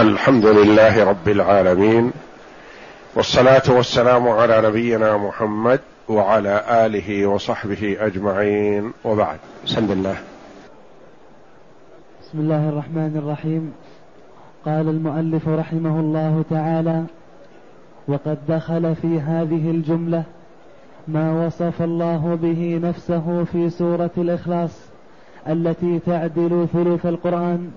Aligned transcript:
الحمد 0.00 0.46
لله 0.46 1.04
رب 1.04 1.28
العالمين 1.28 2.12
والصلاة 3.14 3.62
والسلام 3.68 4.28
على 4.28 4.62
نبينا 4.68 5.16
محمد 5.16 5.80
وعلى 6.08 6.64
آله 6.86 7.26
وصحبه 7.26 7.96
أجمعين 8.00 8.92
وبعد. 9.04 9.38
بسم 9.64 9.92
الله. 9.92 10.16
بسم 12.22 12.38
الله 12.38 12.68
الرحمن 12.68 13.16
الرحيم. 13.16 13.72
قال 14.64 14.88
المؤلف 14.88 15.48
رحمه 15.48 16.00
الله 16.00 16.44
تعالى 16.50 17.04
وقد 18.08 18.38
دخل 18.48 18.94
في 18.94 19.20
هذه 19.20 19.70
الجملة 19.70 20.22
ما 21.08 21.46
وصف 21.46 21.82
الله 21.82 22.38
به 22.42 22.80
نفسه 22.82 23.44
في 23.52 23.70
سورة 23.70 24.10
الإخلاص 24.18 24.70
التي 25.48 25.98
تعدل 26.06 26.66
ثلث 26.72 27.06
القرآن 27.06 27.70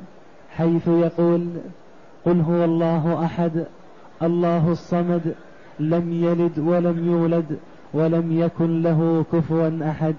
حيث 0.57 0.87
يقول 0.87 1.47
قل 2.25 2.41
هو 2.41 2.63
الله 2.65 3.25
أحد 3.25 3.65
الله 4.21 4.71
الصمد 4.71 5.35
لم 5.79 6.23
يلد 6.23 6.59
ولم 6.59 7.11
يولد 7.11 7.59
ولم 7.93 8.39
يكن 8.39 8.81
له 8.81 9.25
كفوا 9.33 9.89
أحد. 9.89 10.15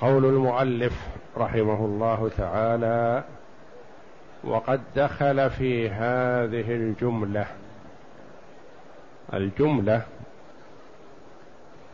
قول 0.00 0.24
المؤلف 0.24 0.92
رحمه 1.36 1.84
الله 1.84 2.30
تعالى 2.36 3.24
وقد 4.44 4.80
دخل 4.96 5.50
في 5.50 5.88
هذه 5.88 6.74
الجملة. 6.74 7.46
الجملة 9.34 10.02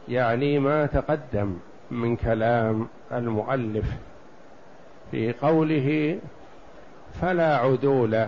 يعني 0.08 0.58
ما 0.58 0.86
تقدم 0.86 1.56
من 1.90 2.16
كلام 2.16 2.88
المؤلف 3.12 3.86
في 5.10 5.32
قوله 5.32 6.18
فلا 7.20 7.56
عدول 7.56 8.26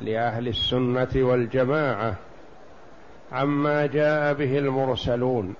لأهل 0.00 0.48
السنة 0.48 1.08
والجماعة 1.16 2.14
عما 3.32 3.86
جاء 3.86 4.34
به 4.34 4.58
المرسلون 4.58 5.54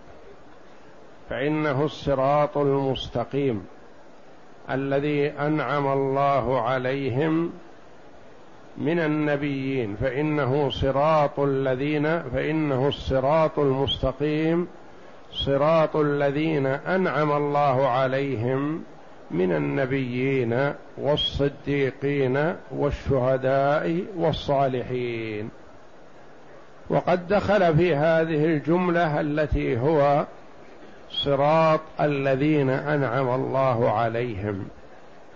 فإنه 1.31 1.84
الصراط 1.84 2.59
المستقيم 2.59 3.67
الذي 4.71 5.28
أنعم 5.28 5.87
الله 5.87 6.61
عليهم 6.61 7.53
من 8.78 8.98
النبيين 8.98 9.97
فإنه 9.97 10.71
صراط 10.71 11.41
الذين 11.41 12.23
فإنه 12.23 12.89
الصراط 12.89 13.59
المستقيم 13.59 14.67
صراط 15.33 15.97
الذين 15.97 16.67
أنعم 16.67 17.33
الله 17.33 17.89
عليهم 17.89 18.84
من 19.31 19.53
النبيين 19.53 20.73
والصديقين 20.98 22.55
والشهداء 22.70 24.05
والصالحين. 24.17 25.50
وقد 26.91 27.28
دخل 27.28 27.77
في 27.77 27.97
هذه 27.97 28.45
الجملة 28.45 29.20
التي 29.20 29.78
هو 29.78 30.27
صراط 31.11 31.81
الذين 32.00 32.70
أنعم 32.70 33.28
الله 33.28 33.91
عليهم 33.91 34.69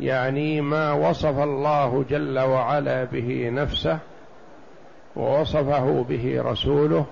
يعني 0.01 0.61
ما 0.61 0.93
وصف 0.93 1.39
الله 1.39 2.05
جل 2.11 2.39
وعلا 2.39 3.05
به 3.05 3.51
نفسه 3.53 3.99
ووصفه 5.17 6.05
به 6.09 6.43
رسوله 6.45 7.07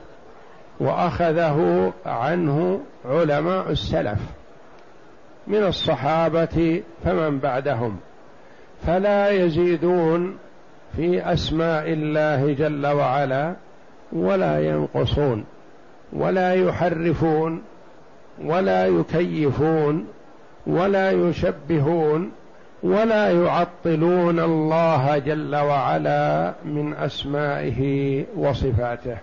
وأخذه 0.81 1.93
عنه 2.07 2.81
علماء 3.05 3.71
السلف. 3.71 4.19
من 5.47 5.65
الصحابة 5.65 6.83
فمن 7.05 7.39
بعدهم 7.39 7.97
فلا 8.87 9.31
يزيدون 9.31 10.39
في 10.97 11.33
أسماء 11.33 11.93
الله 11.93 12.53
جل 12.53 12.87
وعلا 12.87 13.55
ولا 14.13 14.61
ينقصون 14.61 15.45
ولا 16.13 16.55
يحرفون 16.55 17.63
ولا 18.45 18.87
يكيفون 18.87 20.07
ولا 20.67 21.11
يشبهون 21.11 22.31
ولا 22.83 23.31
يعطلون 23.31 24.41
الله 24.41 25.19
جل 25.19 25.57
وعلا 25.57 26.55
من 26.65 26.95
أسمائه 26.95 28.25
وصفاته. 28.37 29.17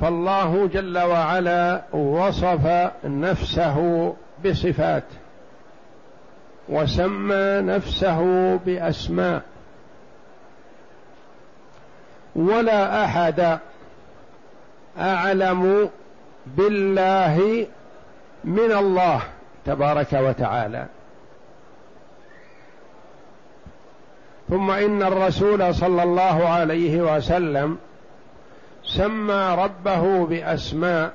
فالله 0.00 0.66
جل 0.66 0.98
وعلا 0.98 1.82
وصف 1.92 2.90
نفسه 3.04 4.14
بصفات 4.44 5.04
وسمى 6.68 7.60
نفسه 7.60 8.20
بأسماء 8.56 9.42
ولا 12.36 13.04
أحد 13.04 13.58
أعلم 14.98 15.90
بالله 16.46 17.66
من 18.44 18.72
الله 18.72 19.22
تبارك 19.64 20.12
وتعالى. 20.12 20.86
ثم 24.48 24.70
إن 24.70 25.02
الرسول 25.02 25.74
صلى 25.74 26.02
الله 26.02 26.48
عليه 26.48 27.16
وسلم 27.16 27.78
سمى 28.96 29.56
ربه 29.58 30.26
بأسماء 30.26 31.12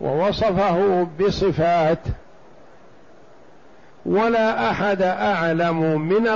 ووصفه 0.00 1.06
بصفات 1.20 1.98
ولا 4.06 4.70
أحد 4.70 5.02
أعلم 5.02 6.00
من. 6.00 6.28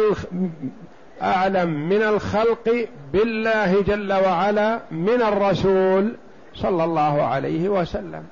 أعلم 1.23 1.89
من 1.89 2.03
الخلق 2.03 2.89
بالله 3.13 3.83
جل 3.83 4.13
وعلا 4.13 4.81
من 4.91 5.23
الرسول 5.23 6.15
صلى 6.55 6.85
الله 6.85 7.23
عليه 7.23 7.69
وسلم 7.69 8.25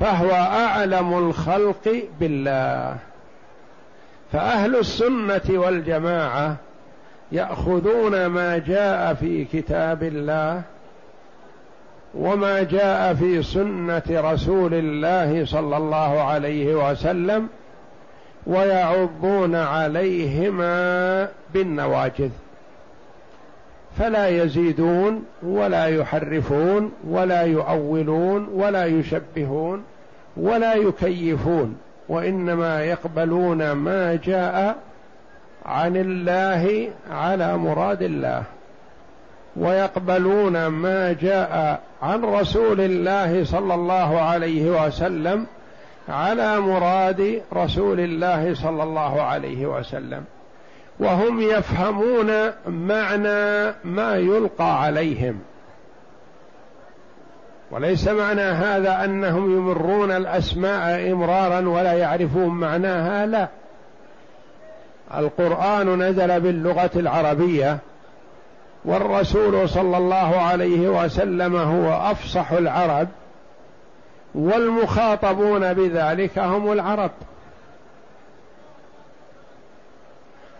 فهو 0.00 0.30
أعلم 0.30 1.18
الخلق 1.18 2.02
بالله 2.20 2.96
فأهل 4.32 4.76
السنة 4.76 5.42
والجماعة 5.48 6.56
يأخذون 7.32 8.26
ما 8.26 8.58
جاء 8.58 9.14
في 9.14 9.44
كتاب 9.44 10.02
الله 10.02 10.62
وما 12.14 12.62
جاء 12.62 13.14
في 13.14 13.42
سنة 13.42 14.02
رسول 14.08 14.74
الله 14.74 15.44
صلى 15.44 15.76
الله 15.76 16.22
عليه 16.22 16.90
وسلم 16.90 17.48
ويعضون 18.46 19.54
عليهما 19.54 21.28
بالنواجذ. 21.54 22.30
فلا 23.98 24.28
يزيدون 24.28 25.24
ولا 25.42 25.86
يحرفون 25.86 26.92
ولا 27.08 27.42
يؤولون 27.42 28.48
ولا 28.54 28.86
يشبهون 28.86 29.82
ولا 30.36 30.74
يكيفون 30.74 31.76
وإنما 32.08 32.84
يقبلون 32.84 33.72
ما 33.72 34.18
جاء 34.24 34.76
عن 35.68 35.96
الله 35.96 36.90
على 37.10 37.56
مراد 37.56 38.02
الله 38.02 38.42
ويقبلون 39.56 40.66
ما 40.66 41.12
جاء 41.12 41.80
عن 42.02 42.24
رسول 42.24 42.80
الله 42.80 43.44
صلى 43.44 43.74
الله 43.74 44.20
عليه 44.20 44.86
وسلم 44.86 45.46
على 46.08 46.60
مراد 46.60 47.42
رسول 47.52 48.00
الله 48.00 48.54
صلى 48.54 48.82
الله 48.82 49.22
عليه 49.22 49.66
وسلم 49.66 50.24
وهم 51.00 51.40
يفهمون 51.40 52.30
معنى 52.66 53.74
ما 53.84 54.16
يلقى 54.16 54.82
عليهم. 54.82 55.40
وليس 57.70 58.08
معنى 58.08 58.40
هذا 58.40 59.04
أنهم 59.04 59.56
يمرون 59.56 60.10
الأسماء 60.10 61.12
إمرارا 61.12 61.68
ولا 61.68 61.92
يعرفون 61.92 62.48
معناها 62.48 63.26
لا. 63.26 63.48
القرآن 65.16 66.02
نزل 66.02 66.40
باللغة 66.40 66.90
العربية 66.96 67.78
والرسول 68.84 69.68
صلى 69.68 69.96
الله 69.96 70.36
عليه 70.36 70.88
وسلم 70.88 71.56
هو 71.56 72.10
أفصح 72.10 72.52
العرب 72.52 73.08
والمخاطبون 74.34 75.74
بذلك 75.74 76.38
هم 76.38 76.72
العرب. 76.72 77.10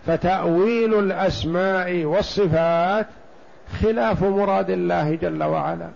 فتأويل 0.05 0.99
الأسماء 0.99 2.03
والصفات 2.03 3.07
خلاف 3.81 4.23
مراد 4.23 4.69
الله 4.69 5.15
جل 5.15 5.43
وعلا 5.43 5.89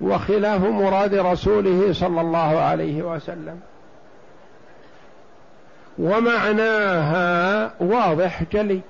وخلاف 0.00 0.60
مراد 0.60 1.14
رسوله 1.14 1.92
صلى 1.92 2.20
الله 2.20 2.60
عليه 2.60 3.02
وسلم. 3.02 3.60
ومعناها 5.98 7.70
واضح 7.80 8.42
جلي. 8.52 8.80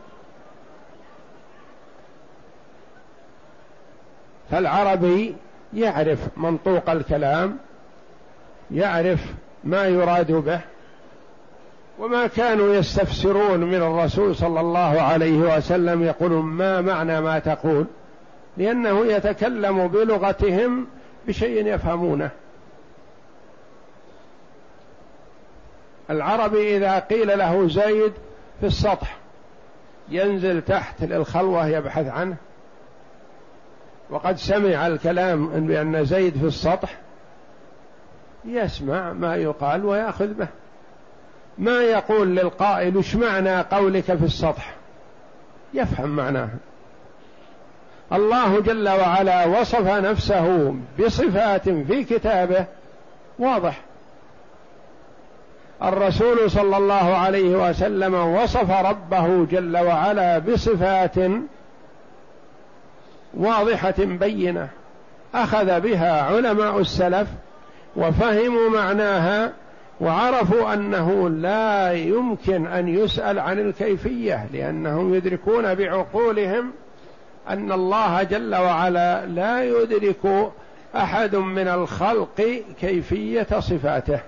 فالعربي 4.50 5.34
يعرف 5.74 6.18
منطوق 6.36 6.90
الكلام 6.90 7.56
يعرف 8.70 9.20
ما 9.64 9.86
يراد 9.86 10.32
به 10.32 10.60
وما 11.98 12.26
كانوا 12.26 12.74
يستفسرون 12.74 13.60
من 13.60 13.74
الرسول 13.74 14.36
صلى 14.36 14.60
الله 14.60 15.00
عليه 15.00 15.56
وسلم 15.56 16.02
يقولون 16.02 16.44
ما 16.44 16.80
معنى 16.80 17.20
ما 17.20 17.38
تقول 17.38 17.86
لأنه 18.56 19.06
يتكلم 19.06 19.88
بلغتهم 19.88 20.86
بشيء 21.26 21.66
يفهمونه. 21.66 22.30
العربي 26.10 26.76
إذا 26.76 26.98
قيل 26.98 27.38
له 27.38 27.68
زيد 27.68 28.12
في 28.60 28.66
السطح 28.66 29.16
ينزل 30.08 30.62
تحت 30.62 31.02
للخلوة 31.02 31.66
يبحث 31.66 32.06
عنه. 32.06 32.36
وقد 34.10 34.36
سمع 34.36 34.86
الكلام 34.86 35.66
بأن 35.66 36.04
زيد 36.04 36.38
في 36.38 36.46
السطح 36.46 36.96
يسمع 38.44 39.12
ما 39.12 39.36
يقال 39.36 39.84
ويأخذ 39.84 40.26
به. 40.26 40.48
ما 41.58 41.82
يقول 41.82 42.36
للقائل 42.36 42.96
إيش 42.96 43.16
معنى 43.16 43.60
قولك 43.60 44.04
في 44.04 44.24
السطح؟ 44.24 44.74
يفهم 45.74 46.08
معناه. 46.08 46.48
الله 48.12 48.60
جل 48.60 48.88
وعلا 48.88 49.46
وصف 49.46 49.86
نفسه 49.86 50.74
بصفات 51.00 51.68
في 51.68 52.04
كتابه 52.04 52.66
واضح. 53.38 53.80
الرسول 55.82 56.50
صلى 56.50 56.76
الله 56.76 57.16
عليه 57.16 57.68
وسلم 57.68 58.14
وصف 58.14 58.70
ربه 58.70 59.44
جل 59.44 59.76
وعلا 59.76 60.38
بصفات 60.38 61.14
واضحة 63.34 63.94
بينة. 63.98 64.68
أخذ 65.34 65.80
بها 65.80 66.22
علماء 66.22 66.80
السلف 66.80 67.28
وفهموا 67.96 68.68
معناها 68.68 69.52
وعرفوا 70.00 70.74
أنه 70.74 71.28
لا 71.28 71.92
يمكن 71.92 72.66
أن 72.66 72.88
يسأل 72.88 73.38
عن 73.38 73.58
الكيفية 73.58 74.46
لأنهم 74.52 75.14
يدركون 75.14 75.74
بعقولهم 75.74 76.72
أن 77.48 77.72
الله 77.72 78.22
جل 78.22 78.54
وعلا 78.54 79.26
لا 79.26 79.64
يدرك 79.64 80.52
أحد 80.96 81.36
من 81.36 81.68
الخلق 81.68 82.62
كيفية 82.80 83.46
صفاته. 83.60 84.20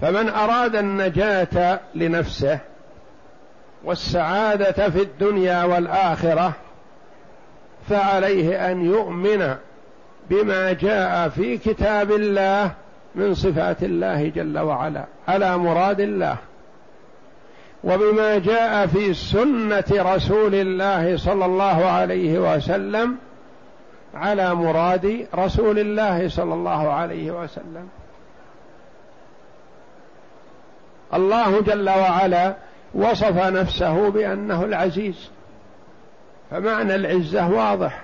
فمن 0.00 0.28
أراد 0.28 0.76
النجاة 0.76 1.80
لنفسه 1.94 2.58
والسعادة 3.84 4.90
في 4.90 5.02
الدنيا 5.02 5.64
والآخرة 5.64 6.52
فعليه 7.88 8.70
أن 8.70 8.84
يؤمن 8.84 9.54
بما 10.30 10.72
جاء 10.72 11.28
في 11.28 11.58
كتاب 11.58 12.12
الله 12.12 12.70
من 13.14 13.34
صفات 13.34 13.82
الله 13.82 14.28
جل 14.28 14.58
وعلا 14.58 15.04
على 15.28 15.58
مراد 15.58 16.00
الله. 16.00 16.36
وبما 17.84 18.38
جاء 18.38 18.86
في 18.86 19.14
سنة 19.14 19.84
رسول 19.90 20.54
الله 20.54 21.16
صلى 21.16 21.44
الله 21.44 21.86
عليه 21.86 22.54
وسلم 22.54 23.16
على 24.14 24.54
مراد 24.54 25.26
رسول 25.34 25.78
الله 25.78 26.28
صلى 26.28 26.54
الله 26.54 26.92
عليه 26.92 27.30
وسلم. 27.30 27.88
الله 31.14 31.60
جل 31.60 31.90
وعلا 31.90 32.54
وصف 32.94 33.36
نفسه 33.46 34.10
بأنه 34.10 34.64
العزيز. 34.64 35.30
فمعنى 36.50 36.94
العزة 36.94 37.48
واضح. 37.48 38.02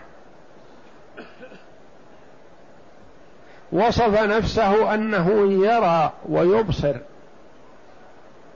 وصف 3.73 4.23
نفسه 4.23 4.95
أنه 4.95 5.53
يرى 5.67 6.13
ويبصر. 6.29 6.95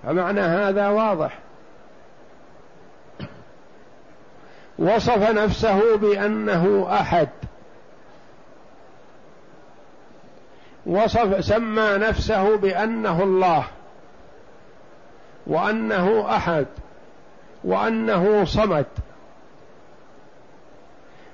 فمعنى 0.02 0.40
هذا 0.40 0.88
واضح. 0.88 1.38
وصف 4.78 5.30
نفسه 5.30 5.96
بأنه 5.96 6.88
أحد. 6.92 7.28
وصف 10.86 11.44
سمى 11.44 11.88
نفسه 11.96 12.56
بأنه 12.56 13.22
الله. 13.22 13.64
وأنه 15.46 16.36
أحد 16.36 16.66
وأنه 17.64 18.44
صمد. 18.44 18.86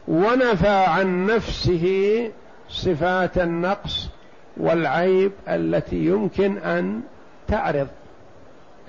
ونفى 0.08 0.68
عن 0.68 1.26
نفسه 1.26 2.30
صفات 2.68 3.38
النقص 3.38 4.08
والعيب 4.56 5.32
التي 5.48 5.96
يمكن 5.96 6.58
أن 6.58 7.00
تعرض. 7.48 7.88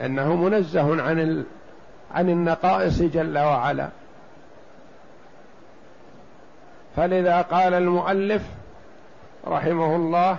انه 0.02 0.36
منزه 0.36 1.02
عن 1.02 1.20
ال... 1.20 1.44
عن 2.12 2.30
النقائص 2.30 3.02
جل 3.02 3.38
وعلا. 3.38 3.90
فلذا 6.96 7.42
قال 7.42 7.74
المؤلف 7.74 8.42
رحمه 9.48 9.96
الله 9.96 10.38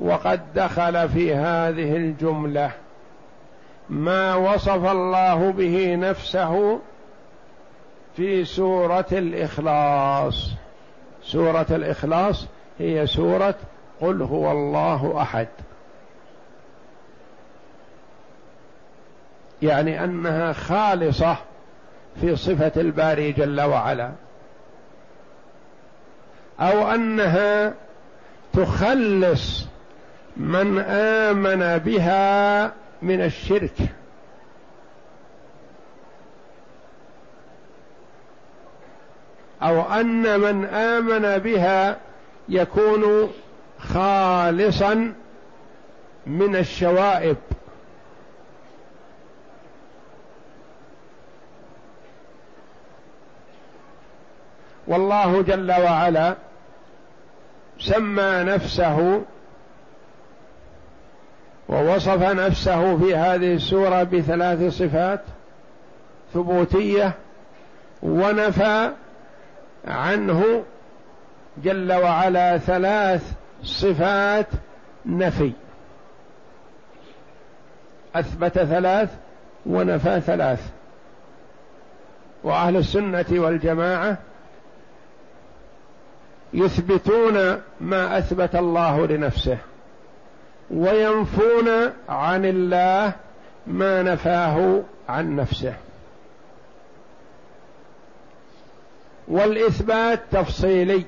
وقد 0.00 0.40
دخل 0.54 1.08
في 1.08 1.34
هذه 1.34 1.96
الجملة 1.96 2.70
ما 3.90 4.34
وصف 4.34 4.90
الله 4.90 5.50
به 5.52 5.94
نفسه 5.94 6.80
في 8.16 8.44
سورة 8.44 9.06
الإخلاص. 9.12 10.50
سورة 11.22 11.66
الإخلاص 11.70 12.46
هي 12.78 13.06
سورة 13.06 13.54
قل 14.00 14.22
هو 14.22 14.52
الله 14.52 15.22
أحد. 15.22 15.48
يعني 19.62 20.04
أنها 20.04 20.52
خالصة 20.52 21.36
في 22.20 22.36
صفة 22.36 22.72
الباري 22.76 23.32
جل 23.32 23.60
وعلا. 23.60 24.10
أو 26.60 26.90
أنها 26.90 27.74
تخلص 28.52 29.66
من 30.36 30.78
آمن 30.78 31.78
بها 31.78 32.72
من 33.02 33.20
الشرك. 33.20 33.72
أو 39.62 39.82
أن 39.82 40.40
من 40.40 40.64
آمن 40.64 41.38
بها 41.38 41.96
يكون 42.48 43.32
خالصا 43.78 45.14
من 46.26 46.56
الشوائب. 46.56 47.36
والله 54.86 55.42
جل 55.42 55.72
وعلا 55.72 56.36
سمى 57.78 58.42
نفسه 58.42 59.22
ووصف 61.68 62.22
نفسه 62.22 62.96
في 62.96 63.16
هذه 63.16 63.54
السورة 63.54 64.02
بثلاث 64.02 64.78
صفات 64.78 65.20
ثبوتية 66.34 67.12
ونفى 68.02 68.90
عنه 69.86 70.64
جل 71.64 71.92
وعلا 71.92 72.58
ثلاث 72.58 73.32
صفات 73.62 74.46
نفي. 75.06 75.52
أثبت 78.14 78.52
ثلاث 78.52 79.08
ونفى 79.66 80.20
ثلاث. 80.20 80.70
وأهل 82.44 82.76
السنة 82.76 83.26
والجماعة 83.30 84.18
يثبتون 86.54 87.60
ما 87.80 88.18
أثبت 88.18 88.56
الله 88.56 89.06
لنفسه. 89.06 89.58
وينفون 90.70 91.68
عن 92.08 92.44
الله 92.44 93.12
ما 93.66 94.02
نفاه 94.02 94.82
عن 95.08 95.36
نفسه. 95.36 95.74
والإثبات 99.28 100.20
تفصيلي. 100.30 101.04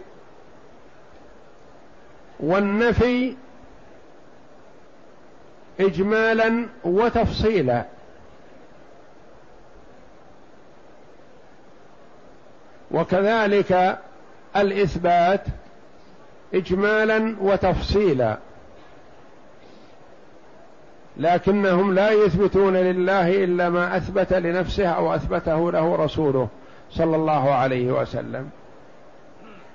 والنفي 2.41 3.37
اجمالا 5.81 6.67
وتفصيلا. 6.85 7.85
وكذلك 12.91 13.99
الإثبات 14.57 15.45
اجمالا 16.55 17.37
وتفصيلا. 17.41 18.39
لكنهم 21.21 21.95
لا 21.95 22.11
يثبتون 22.11 22.77
لله 22.77 23.45
إلا 23.45 23.69
ما 23.69 23.97
أثبت 23.97 24.33
لنفسه 24.33 24.87
أو 24.87 25.15
أثبته 25.15 25.73
له 25.73 25.97
رسوله 25.97 26.49
صلى 26.91 27.17
الله 27.17 27.51
عليه 27.55 27.93
وسلم. 27.93 28.51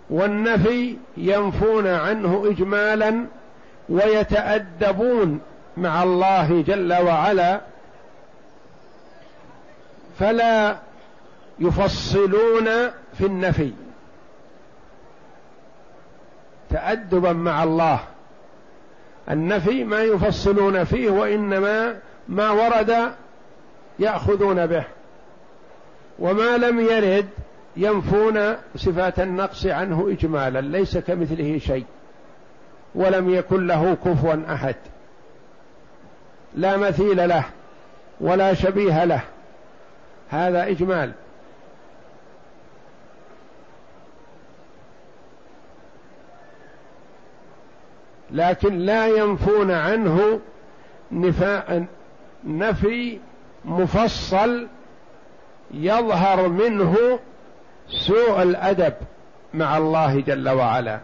والنفي 0.09 0.97
ينفون 1.17 1.87
عنه 1.87 2.43
اجمالا 2.45 3.25
ويتأدبون 3.89 5.39
مع 5.77 6.03
الله 6.03 6.61
جل 6.61 6.93
وعلا 6.93 7.61
فلا 10.19 10.77
يفصلون 11.59 12.65
في 13.17 13.25
النفي. 13.25 13.71
تأدبا 16.69 17.33
مع 17.33 17.63
الله. 17.63 17.99
النفي 19.31 19.83
ما 19.83 20.03
يفصلون 20.03 20.83
فيه 20.83 21.09
وإنما 21.09 21.95
ما 22.27 22.51
ورد 22.51 23.11
يأخذون 23.99 24.67
به. 24.67 24.83
وما 26.19 26.57
لم 26.57 26.79
يرد 26.79 27.27
ينفون 27.77 28.55
صفات 28.75 29.19
النقص 29.19 29.65
عنه 29.65 30.07
إجمالا 30.09 30.61
ليس 30.61 30.97
كمثله 30.97 31.57
شيء. 31.57 31.85
ولم 32.95 33.29
يكن 33.29 33.67
له 33.67 33.97
كفوا 34.05 34.53
أحد. 34.53 34.75
لا 36.55 36.77
مثيل 36.77 37.29
له 37.29 37.43
ولا 38.21 38.53
شبيه 38.53 39.03
له. 39.03 39.21
هذا 40.29 40.67
إجمال. 40.67 41.11
لكن 48.35 48.77
لا 48.77 49.07
ينفون 49.07 49.71
عنه 49.71 50.39
نفاء 51.11 51.85
نفي 52.43 53.19
مفصل 53.65 54.67
يظهر 55.71 56.47
منه 56.47 57.19
سوء 57.89 58.41
الأدب 58.41 58.93
مع 59.53 59.77
الله 59.77 60.19
جل 60.19 60.49
وعلا. 60.49 60.99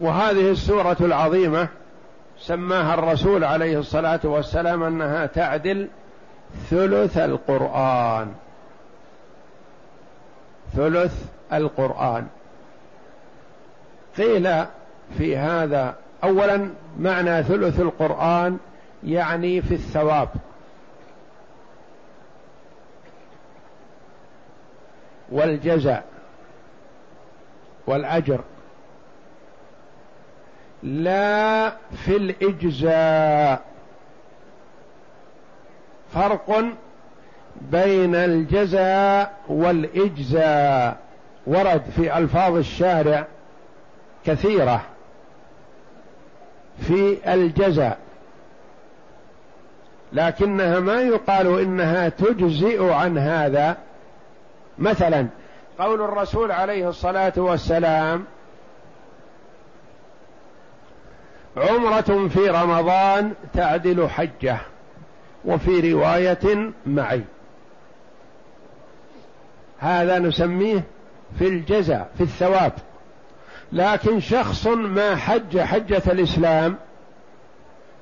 وهذه 0.00 0.50
السورة 0.50 0.96
العظيمة 1.00 1.68
سماها 2.40 2.94
الرسول 2.94 3.44
عليه 3.44 3.78
الصلاة 3.78 4.20
والسلام 4.24 4.82
أنها 4.82 5.26
تعدل 5.26 5.88
ثلث 6.70 7.18
القرآن. 7.18 8.34
ثلث 10.76 11.24
القرآن. 11.52 12.26
قيل 14.16 14.64
في 15.18 15.36
هذا 15.36 15.94
اولا 16.24 16.70
معنى 16.98 17.42
ثلث 17.42 17.80
القرآن 17.80 18.58
يعني 19.04 19.62
في 19.62 19.74
الثواب. 19.74 20.28
والجزاء 25.32 26.04
والأجر. 27.86 28.40
لا 30.82 31.70
في 32.04 32.16
الإجزاء. 32.16 33.62
فرق 36.14 36.64
بين 37.60 38.14
الجزاء 38.14 39.36
والإجزاء. 39.48 40.96
ورد 41.46 41.82
في 41.96 42.18
ألفاظ 42.18 42.56
الشارع 42.56 43.26
كثيرة. 44.26 44.82
في 46.80 47.18
الجزاء. 47.34 47.98
لكنها 50.12 50.80
ما 50.80 51.00
يقال 51.00 51.60
إنها 51.60 52.08
تجزئ 52.08 52.92
عن 52.92 53.18
هذا. 53.18 53.76
مثلا 54.78 55.26
قول 55.78 56.02
الرسول 56.02 56.52
عليه 56.52 56.88
الصلاة 56.88 57.32
والسلام 57.36 58.24
عمرة 61.56 62.28
في 62.28 62.48
رمضان 62.48 63.32
تعدل 63.54 64.08
حجة 64.08 64.58
وفي 65.44 65.92
رواية 65.92 66.72
معي. 66.86 67.22
هذا 69.78 70.18
نسميه 70.18 70.84
في 71.38 71.48
الجزاء 71.48 72.10
في 72.16 72.22
الثواب. 72.22 72.72
لكن 73.72 74.20
شخص 74.20 74.66
ما 74.66 75.16
حج 75.16 75.58
حجة 75.60 76.02
الإسلام 76.06 76.76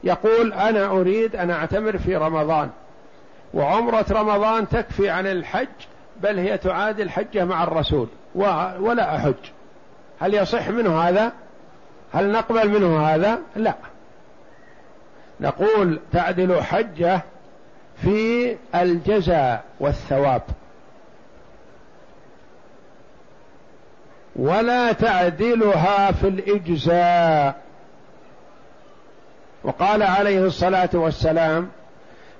يقول 0.04 0.52
أنا 0.52 0.86
أريد 0.86 1.36
أن 1.36 1.50
أعتمر 1.50 1.98
في 1.98 2.16
رمضان 2.16 2.70
وعمرة 3.54 4.06
رمضان 4.10 4.68
تكفي 4.68 5.10
عن 5.10 5.26
الحج 5.26 5.66
بل 6.22 6.38
هي 6.38 6.58
تعادل 6.58 7.10
حجة 7.10 7.44
مع 7.44 7.64
الرسول 7.64 8.08
ولا 8.80 9.16
أحج. 9.16 9.34
هل 10.20 10.34
يصح 10.34 10.68
منه 10.68 11.00
هذا؟ 11.00 11.32
هل 12.16 12.32
نقبل 12.32 12.68
منه 12.68 13.06
هذا؟ 13.06 13.38
لا. 13.56 13.74
نقول 15.40 16.00
تعدل 16.12 16.62
حجة 16.62 17.20
في 18.02 18.56
الجزاء 18.74 19.64
والثواب. 19.80 20.42
ولا 24.36 24.92
تعدلها 24.92 26.12
في 26.12 26.28
الإجزاء. 26.28 27.54
وقال 29.64 30.02
عليه 30.02 30.38
الصلاة 30.46 30.90
والسلام 30.94 31.68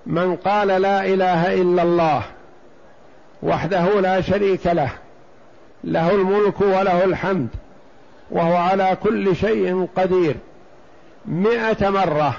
من 0.06 0.36
قال 0.36 0.68
لا 0.68 1.04
إله 1.04 1.54
إلا 1.54 1.82
الله 1.82 2.22
وحده 3.42 4.00
لا 4.00 4.20
شريك 4.20 4.66
له 4.66 4.90
له 5.84 6.10
الملك 6.10 6.60
وله 6.60 7.04
الحمد 7.04 7.48
وهو 8.30 8.56
على 8.56 8.96
كل 9.02 9.36
شيء 9.36 9.88
قدير. 9.96 10.36
مئة 11.26 11.90
مرة 11.90 12.36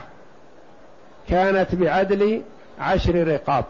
كانت 1.30 1.76
بعدل 1.76 2.42
عشر 2.80 3.28
رقاب. 3.28 3.66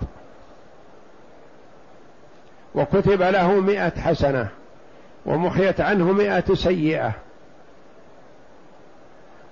وكتب 2.75 3.21
له 3.21 3.59
مئة 3.59 4.01
حسنة 4.01 4.47
ومحيت 5.25 5.81
عنه 5.81 6.11
مئة 6.11 6.53
سيئة. 6.53 7.11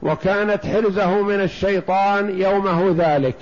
وكانت 0.02 0.66
حرزه 0.66 1.22
من 1.22 1.42
الشيطان 1.42 2.40
يومه 2.40 2.96
ذلك. 2.98 3.38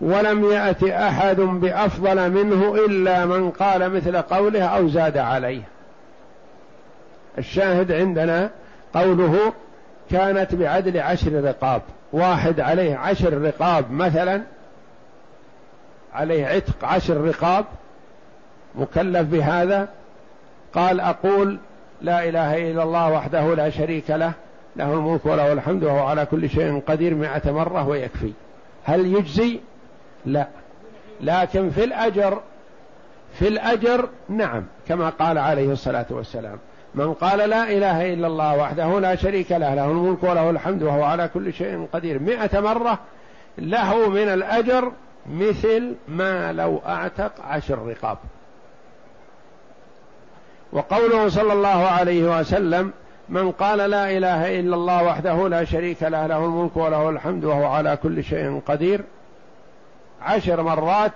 ولم 0.00 0.52
يأت 0.52 0.84
أحد 0.84 1.40
بأفضل 1.40 2.30
منه 2.30 2.74
إلا 2.74 3.26
من 3.26 3.50
قال 3.50 3.90
مثل 3.90 4.16
قوله 4.22 4.64
أو 4.64 4.88
زاد 4.88 5.18
عليه. 5.18 5.62
الشاهد 7.38 7.92
عندنا 7.92 8.50
قوله 8.94 9.52
كانت 10.10 10.54
بعدل 10.54 10.98
عشر 10.98 11.44
رقاب 11.44 11.82
واحد 12.12 12.60
عليه 12.60 12.96
عشر 12.96 13.42
رقاب 13.42 13.90
مثلا 13.90 14.42
عليه 16.14 16.46
عتق 16.46 16.84
عشر 16.84 17.20
رقاب 17.20 17.64
مكلف 18.74 19.28
بهذا 19.28 19.88
قال 20.74 21.00
أقول 21.00 21.58
لا 22.02 22.28
إله 22.28 22.70
إلا 22.70 22.82
الله 22.82 23.12
وحده 23.12 23.54
لا 23.54 23.70
شريك 23.70 24.10
له 24.10 24.32
له 24.76 24.92
الملك 24.92 25.26
وله 25.26 25.52
الحمد 25.52 25.84
وهو 25.84 26.06
على 26.06 26.26
كل 26.26 26.50
شيء 26.50 26.82
قدير 26.86 27.14
مئة 27.14 27.52
مرة 27.52 27.88
ويكفي. 27.88 28.32
هل 28.84 29.06
يجزي؟ 29.06 29.60
لا. 30.26 30.46
لكن 31.20 31.70
في 31.70 31.84
الأجر 31.84 32.40
في 33.38 33.48
الأجر 33.48 34.08
نعم 34.28 34.64
كما 34.88 35.08
قال 35.08 35.38
عليه 35.38 35.72
الصلاة 35.72 36.06
والسلام. 36.10 36.58
من 36.96 37.14
قال 37.14 37.38
لا 37.38 37.70
إله 37.70 38.12
إلا 38.14 38.26
الله 38.26 38.56
وحده 38.56 39.00
لا 39.00 39.16
شريك 39.16 39.52
له 39.52 39.74
له 39.74 39.84
الملك 39.84 40.22
وله 40.22 40.50
الحمد 40.50 40.82
وهو 40.82 41.02
على 41.02 41.30
كل 41.34 41.52
شيء 41.52 41.88
قدير. 41.92 42.18
مئة 42.18 42.60
مرة 42.60 42.98
له 43.58 44.08
من 44.08 44.28
الأجر 44.28 44.92
مثل 45.30 45.94
ما 46.08 46.52
لو 46.52 46.80
أعتق 46.86 47.32
عشر 47.40 47.78
رقاب. 47.86 48.18
وقوله 50.72 51.28
صلى 51.28 51.52
الله 51.52 51.86
عليه 51.86 52.40
وسلم 52.40 52.92
من 53.28 53.50
قال 53.50 53.78
لا 53.78 54.10
إله 54.10 54.60
إلا 54.60 54.76
الله 54.76 55.04
وحده 55.04 55.48
لا 55.48 55.64
شريك 55.64 56.02
له 56.02 56.26
له 56.26 56.44
الملك 56.44 56.76
وله 56.76 57.10
الحمد 57.10 57.44
وهو 57.44 57.66
على 57.66 57.96
كل 58.02 58.24
شيء 58.24 58.62
قدير. 58.66 59.00
عشر 60.22 60.62
مرات 60.62 61.12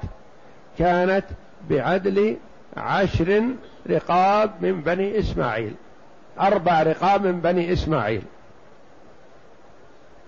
كانت 0.78 1.24
بعدل 1.70 2.36
عشر 2.76 3.42
رقاب 3.90 4.50
من 4.60 4.80
بني 4.80 5.18
إسماعيل. 5.18 5.74
أربع 6.40 6.82
رقاب 6.82 7.26
من 7.26 7.40
بني 7.40 7.72
إسماعيل. 7.72 8.22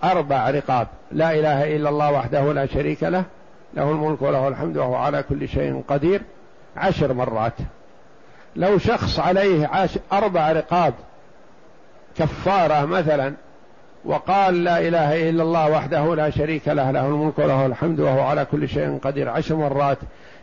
أربع 0.04 0.50
رقاب. 0.50 0.88
لا 1.12 1.32
إله 1.32 1.76
إلا 1.76 1.88
الله 1.88 2.12
وحده 2.12 2.52
لا 2.52 2.66
شريك 2.66 3.02
له. 3.02 3.24
له 3.74 3.90
الملك 3.90 4.22
وله 4.22 4.48
الحمد 4.48 4.76
وهو 4.76 4.94
على 4.94 5.22
كل 5.22 5.48
شيء 5.48 5.84
قدير. 5.88 6.22
عشر 6.76 7.12
مرات. 7.12 7.52
لو 8.56 8.78
شخص 8.78 9.18
عليه 9.18 9.66
عاش 9.66 9.98
أربع 10.12 10.52
رقاب. 10.52 10.94
كفارة 12.16 12.84
مثلا. 12.84 13.34
وقال 14.04 14.64
لا 14.64 14.78
إله 14.78 15.30
إلا 15.30 15.42
الله 15.42 15.70
وحده 15.70 16.14
لا 16.14 16.30
شريك 16.30 16.68
له. 16.68 16.90
له 16.90 17.06
الملك 17.06 17.38
وله 17.38 17.66
الحمد 17.66 18.00
وهو 18.00 18.20
على 18.20 18.44
كل 18.44 18.68
شيء 18.68 18.98
قدير. 18.98 19.28
عشر 19.28 19.54
مرات. 19.54 19.98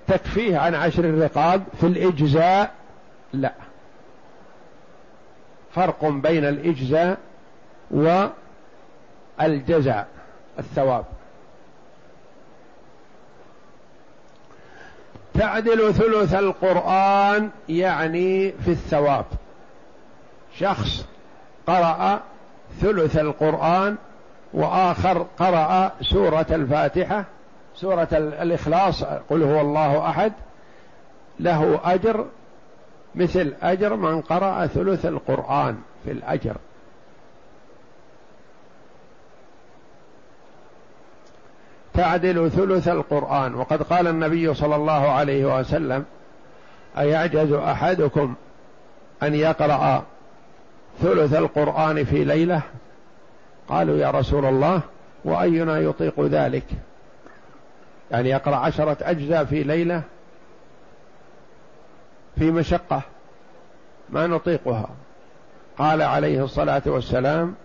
تكفيه 0.09 0.57
عن 0.57 0.75
عشر 0.75 1.03
الرقاب 1.03 1.63
في 1.79 1.87
الإجزاء؟ 1.87 2.71
لا. 3.33 3.53
فرق 5.75 6.05
بين 6.05 6.45
الإجزاء 6.45 7.17
والجزاء 9.41 10.07
الثواب. 10.59 11.05
تعدل 15.33 15.93
ثلث 15.93 16.33
القرآن 16.33 17.49
يعني 17.69 18.51
في 18.51 18.71
الثواب. 18.71 19.25
شخص 20.57 21.05
قرأ 21.67 22.21
ثلث 22.81 23.17
القرآن 23.17 23.95
وآخر 24.53 25.27
قرأ 25.39 25.91
سورة 26.01 26.45
الفاتحة 26.51 27.25
سورة 27.81 28.07
الإخلاص 28.13 29.03
قل 29.03 29.43
هو 29.43 29.62
الله 29.62 30.09
أحد 30.09 30.33
له 31.39 31.79
أجر 31.83 32.25
مثل 33.15 33.53
أجر 33.62 33.95
من 33.95 34.21
قرأ 34.21 34.67
ثلث 34.67 35.05
القرآن 35.05 35.77
في 36.05 36.12
الأجر. 36.12 36.55
تعدل 41.93 42.51
ثلث 42.51 42.88
القرآن 42.88 43.55
وقد 43.55 43.83
قال 43.83 44.07
النبي 44.07 44.53
صلى 44.53 44.75
الله 44.75 45.09
عليه 45.09 45.59
وسلم 45.59 46.05
أيعجز 46.98 47.51
أحدكم 47.51 48.33
أن 49.24 49.36
يقرأ 49.36 50.03
ثلث 51.01 51.33
القرآن 51.33 52.03
في 52.03 52.24
ليلة؟ 52.24 52.62
قالوا 53.69 53.98
يا 53.98 54.12
رسول 54.12 54.45
الله 54.45 54.81
وأينا 55.25 55.79
يطيق 55.79 56.19
ذلك؟ 56.19 56.65
يعني 58.11 58.29
يقرأ 58.29 58.55
عشرة 58.55 58.97
أجزاء 59.01 59.45
في 59.45 59.63
ليلة 59.63 60.03
في 62.39 62.51
مشقة 62.51 63.01
ما 64.09 64.27
نطيقها. 64.27 64.89
قال 65.77 66.01
عليه 66.01 66.43
الصلاة 66.43 66.81
والسلام 66.85 67.55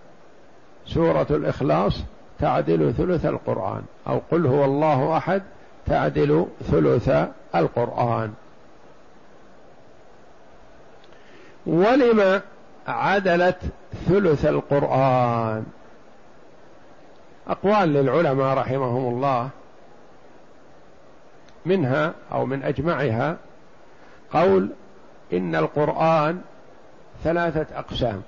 سورة 0.87 1.27
الإخلاص 1.31 2.01
تعدل 2.39 2.95
ثلث 2.99 3.27
القرآن 3.27 3.83
أو 4.09 4.21
قل 4.31 4.47
هو 4.47 4.65
الله 4.65 5.17
أحد 5.17 5.43
تعدل 5.87 6.47
ثلث 6.71 7.09
القرآن. 7.55 8.35
ولم 11.67 12.41
عدلت 12.87 13.59
ثلث 14.09 14.47
القرآن؟ 14.47 15.65
أقوال 17.49 17.89
للعلماء 17.89 18.59
رحمهم 18.59 19.15
الله 19.15 19.51
منها 21.67 22.15
أو 22.33 22.47
من 22.47 22.63
أجمعها 22.63 23.37
قول 24.33 24.71
إن 25.33 25.55
القرآن 25.55 26.43
ثلاثة 27.25 27.79
أقسام. 27.79 28.23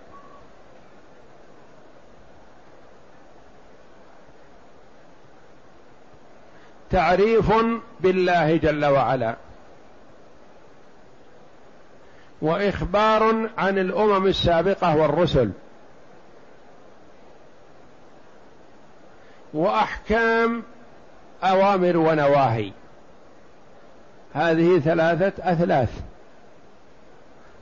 تعريف 6.90 7.52
بالله 8.00 8.56
جل 8.56 8.84
وعلا. 8.84 9.36
وإخبار 12.42 13.50
عن 13.58 13.78
الأمم 13.78 14.26
السابقة 14.26 14.96
والرسل. 14.96 15.50
وأحكام 19.54 20.62
أوامر 21.44 21.96
ونواهي. 21.96 22.72
هذه 24.36 24.78
ثلاثة 24.78 25.52
أثلاث. 25.52 26.00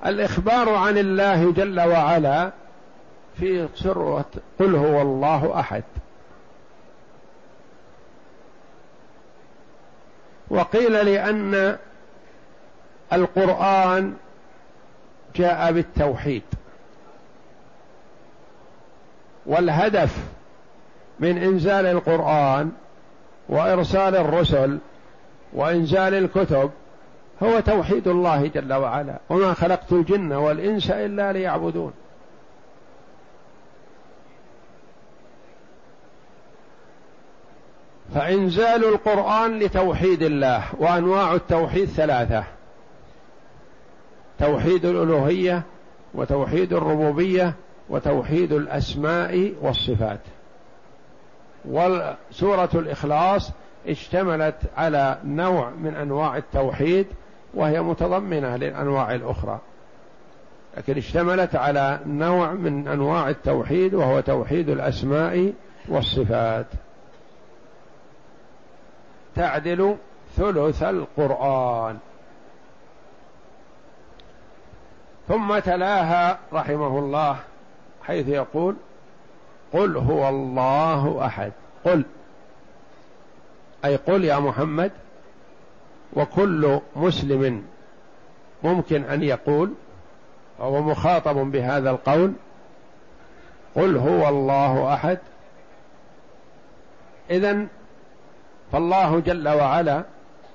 الإخبار 0.07 0.75
عن 0.75 0.99
الله 0.99 1.53
جل 1.53 1.81
وعلا 1.81 2.51
في 3.41 3.69
سره 3.75 4.25
قل 4.59 4.75
هو 4.75 5.03
الله 5.03 5.61
أحد. 5.61 5.83
وقيل 10.51 10.93
لأن 10.93 11.79
القرآن 13.13 14.17
جاء 15.37 15.73
بالتوحيد. 15.73 16.43
والهدف 19.47 20.17
من 21.21 21.39
إنزال 21.39 21.87
القرآن 21.87 22.73
وإرسال 23.49 24.17
الرسل 24.17 24.79
وإنزال 25.55 26.15
الكتب 26.15 26.71
هو 27.43 27.61
توحيد 27.61 28.09
الله 28.09 28.47
جل 28.47 28.73
وعلا 28.73 29.19
وما 29.31 29.55
خلقت 29.55 29.93
الجن 29.93 30.33
والإنس 30.33 30.91
إلا 30.91 31.33
ليعبدون. 31.33 31.93
فإنزال 38.15 38.85
القرآن 38.85 39.59
لتوحيد 39.59 40.23
الله 40.23 40.63
وأنواع 40.79 41.35
التوحيد 41.35 41.89
ثلاثة 41.89 42.45
توحيد 44.39 44.85
الألوهية 44.85 45.63
وتوحيد 46.15 46.73
الربوبية 46.73 47.55
وتوحيد 47.89 48.53
الأسماء 48.53 49.53
والصفات. 49.63 50.21
وسوره 51.65 52.71
الإخلاص 52.75 53.51
اشتملت 53.87 54.57
على 54.77 55.19
نوع 55.25 55.71
من 55.71 55.95
أنواع 55.95 56.37
التوحيد 56.37 57.07
وهي 57.55 57.83
متضمنة 57.83 58.57
للأنواع 58.57 59.15
الأخرى. 59.15 59.59
لكن 60.77 60.97
اشتملت 60.97 61.57
على 61.57 62.01
نوع 62.07 62.53
من 62.53 62.89
أنواع 62.89 63.29
التوحيد 63.29 63.95
وهو 63.95 64.21
توحيد 64.21 64.69
الأسماء 64.69 65.53
والصفات. 65.89 66.67
تعدل 69.35 69.97
ثلث 70.37 70.83
القرآن. 70.83 71.99
ثم 75.29 75.59
تلاها 75.59 76.39
رحمه 76.53 76.99
الله 76.99 77.37
حيث 78.03 78.29
يقول 78.29 78.77
قل 79.73 79.97
هو 79.97 80.29
الله 80.29 81.27
أحد. 81.27 81.53
قل 81.85 82.05
أي 83.85 83.97
قل 83.97 84.25
يا 84.25 84.39
محمد 84.39 84.93
وكل 86.13 86.81
مسلم 86.97 87.65
ممكن 88.63 89.05
أن 89.05 89.23
يقول 89.23 89.75
وهو 90.59 90.83
مخاطب 90.83 91.37
بهذا 91.37 91.91
القول 91.91 92.33
قل 93.75 93.97
هو 93.97 94.29
الله 94.29 94.95
أحد. 94.95 95.19
اذا 97.31 97.67
فالله 98.73 99.21
جل 99.21 99.49
وعلا 99.49 100.05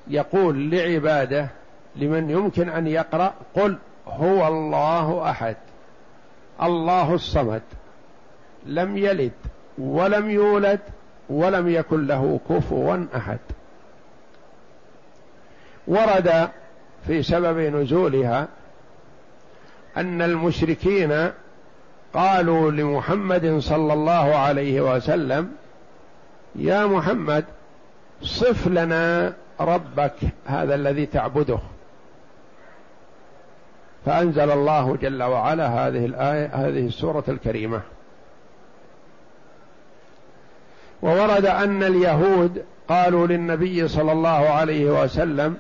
يقول 0.08 0.72
لعباده 0.72 1.50
لمن 1.96 2.30
يمكن 2.30 2.70
أن 2.70 2.88
يقرأ 2.88 3.34
قل 3.56 3.78
هو 4.08 4.48
الله 4.48 5.30
أحد 5.30 5.56
الله 6.64 7.14
الصمد 7.14 7.62
لم 8.66 8.98
يلد 8.98 9.32
ولم 9.78 10.30
يولد 10.30 10.80
ولم 11.30 11.70
يكن 11.70 12.08
له 12.08 12.40
كفوا 12.50 13.06
أحد. 13.16 13.40
ورد 15.88 16.50
في 17.08 17.24
سبب 17.24 17.58
نزولها 17.58 18.48
أن 19.98 20.22
المشركين 20.22 21.32
قالوا 22.14 22.72
لمحمد 22.72 23.60
صلى 23.60 23.94
الله 23.94 24.36
عليه 24.36 24.82
وسلم 24.96 25.52
يا 26.56 26.86
محمد 26.86 27.46
صف 28.22 28.68
لنا 28.68 29.34
ربك 29.60 30.16
هذا 30.46 30.76
الذي 30.76 31.06
تعبده. 31.06 31.60
فأنزل 34.06 34.52
الله 34.52 34.98
جل 35.02 35.24
وعلا 35.24 35.68
هذه 35.68 36.06
الآية 36.06 36.46
هذه 36.46 36.88
السورة 36.88 37.24
الكريمة. 37.28 37.82
وورد 41.02 41.46
أن 41.46 41.84
اليهود 41.84 42.64
قالوا 42.90 43.28
للنبي 43.28 43.88
صلى 43.88 44.12
الله 44.12 44.30
عليه 44.30 45.04
وسلم 45.04 45.58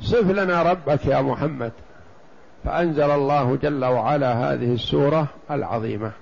صف 0.00 0.30
لنا 0.30 0.62
ربك 0.62 1.06
يا 1.06 1.20
محمد. 1.20 1.72
فأنزل 2.64 3.10
الله 3.10 3.56
جل 3.56 3.84
وعلا 3.84 4.32
هذه 4.32 4.74
السورة 4.74 5.26
العظيمة. 5.50 6.12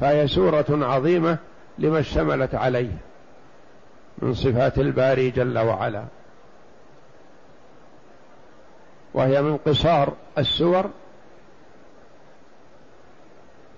فهي 0.00 0.28
سورة 0.28 0.66
عظيمة 0.70 1.38
لما 1.78 1.98
اشتملت 1.98 2.54
عليه 2.54 2.92
من 4.18 4.34
صفات 4.34 4.78
الباري 4.78 5.30
جل 5.30 5.58
وعلا. 5.58 6.04
وهي 9.14 9.42
من 9.42 9.56
قصار 9.56 10.12
السور 10.38 10.90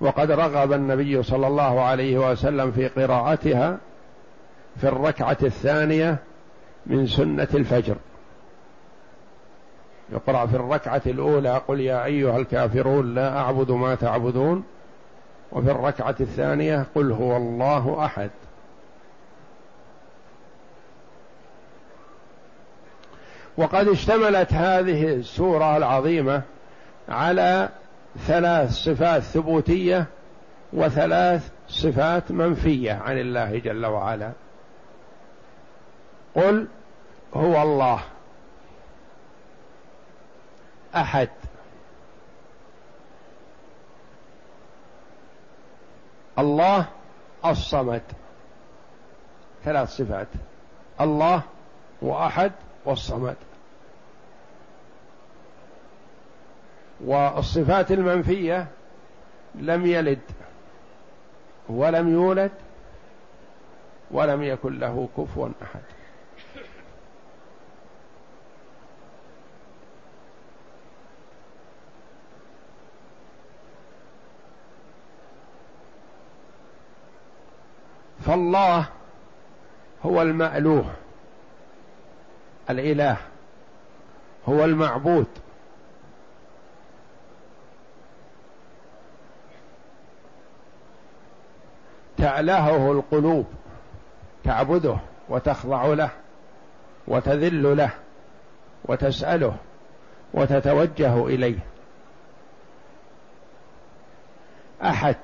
وقد 0.03 0.31
رغب 0.31 0.73
النبي 0.73 1.23
صلى 1.23 1.47
الله 1.47 1.83
عليه 1.83 2.31
وسلم 2.31 2.73
في 2.73 2.89
قراءتها 2.89 3.79
في 4.77 4.89
الركعة 4.89 5.37
الثانية 5.43 6.19
من 6.87 7.07
سنة 7.07 7.49
الفجر. 7.55 7.97
يقرأ 10.13 10.47
في 10.47 10.57
الركعة 10.57 11.03
الأولى 11.07 11.63
قل 11.69 11.81
يا 11.81 12.05
أيها 12.05 12.37
الكافرون 12.37 13.15
لا 13.15 13.39
أعبد 13.39 13.71
ما 13.71 13.95
تعبدون 13.95 14.65
وفي 15.53 15.71
الركعة 15.71 16.17
الثانية 16.21 16.87
قل 16.95 17.13
هو 17.13 17.37
الله 17.37 18.05
أحد. 18.05 18.31
وقد 23.57 23.89
اشتملت 23.89 24.53
هذه 24.53 25.15
السورة 25.15 25.77
العظيمة 25.77 26.43
على 27.09 27.69
ثلاث 28.19 28.73
صفات 28.73 29.23
ثبوتية 29.23 30.07
وثلاث 30.73 31.51
صفات 31.69 32.31
منفية 32.31 32.93
عن 32.93 33.19
الله 33.19 33.59
جل 33.59 33.87
وعلا. 33.87 34.33
قل 36.35 36.69
هو 37.35 37.63
الله. 37.63 38.01
أحد. 40.95 41.29
الله 46.39 46.87
الصمد. 47.45 48.03
ثلاث 49.65 49.89
صفات. 49.97 50.29
الله 51.01 51.43
وأحد 52.03 52.53
والصمد. 52.85 53.37
والصفات 57.05 57.93
المنفية 57.93 58.67
لم 59.55 59.87
يلد 59.87 60.21
ولم 61.69 62.13
يولد 62.13 62.51
ولم 64.11 64.43
يكن 64.43 64.79
له 64.79 65.09
كفوا 65.17 65.49
أحد. 65.63 65.81
فالله 78.27 78.89
هو 80.07 80.23
المألوه 80.23 80.95
الإله 82.71 83.17
هو 84.49 84.65
المعبود. 84.65 85.27
تألهه 92.23 92.93
القلوب 92.93 93.47
تعبده 94.45 94.97
وتخضع 95.29 95.87
له 95.87 96.11
وتذل 97.09 97.77
له 97.77 97.91
وتسأله 98.85 99.57
وتتوجه 100.35 101.27
إليه. 101.27 101.59
أحد 104.83 105.17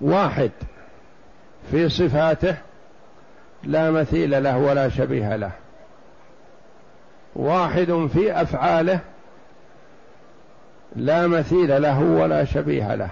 واحد 0.00 0.50
في 1.70 1.88
صفاته 1.88 2.56
لا 3.64 3.90
مثيل 3.90 4.44
له 4.44 4.58
ولا 4.58 4.88
شبيه 4.88 5.36
له. 5.36 5.50
واحد 7.36 8.08
في 8.12 8.42
أفعاله 8.42 9.00
لا 10.96 11.26
مثيل 11.26 11.82
له 11.82 12.00
ولا 12.00 12.44
شبيه 12.44 12.94
له. 12.94 13.10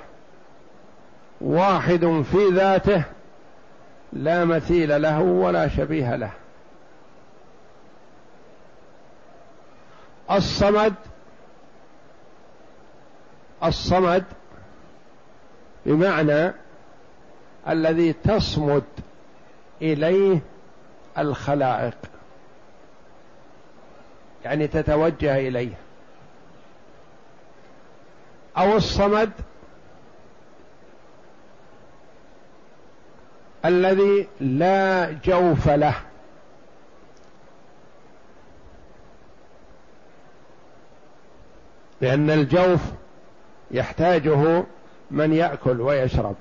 واحد 1.44 2.24
في 2.32 2.48
ذاته 2.52 3.02
لا 4.12 4.44
مثيل 4.44 5.02
له 5.02 5.20
ولا 5.20 5.68
شبيه 5.68 6.16
له. 6.16 6.30
الصمد 10.30 10.94
الصمد 13.64 14.24
بمعنى 15.86 16.52
الذي 17.68 18.12
تصمد 18.12 18.84
إليه 19.82 20.40
الخلائق. 21.18 21.96
يعني 24.44 24.66
تتوجه 24.66 25.36
إليه. 25.36 25.74
أو 28.56 28.76
الصمد 28.76 29.32
الذي 33.64 34.28
لا 34.40 35.12
جوف 35.24 35.68
له. 35.68 35.94
لأن 42.00 42.30
الجوف 42.30 42.80
يحتاجه 43.70 44.64
من 45.10 45.32
يأكل 45.32 45.80
ويشرب. 45.80 46.34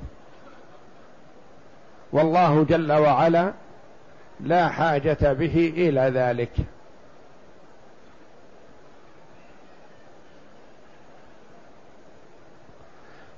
والله 2.12 2.64
جل 2.64 2.92
وعلا 2.92 3.54
لا 4.40 4.70
حاجة 4.70 5.34
به 5.34 5.74
إلى 5.78 6.02
ذلك. 6.02 6.52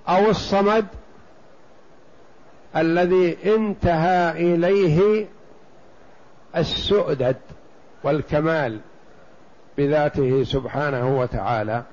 أو 0.09 0.29
الصمد 0.29 0.85
الذي 2.75 3.55
انتهى 3.55 4.31
إليه 4.31 5.27
السؤدد 6.57 7.37
والكمال 8.03 8.79
بذاته 9.77 10.43
سبحانه 10.43 11.19
وتعالى. 11.19 11.83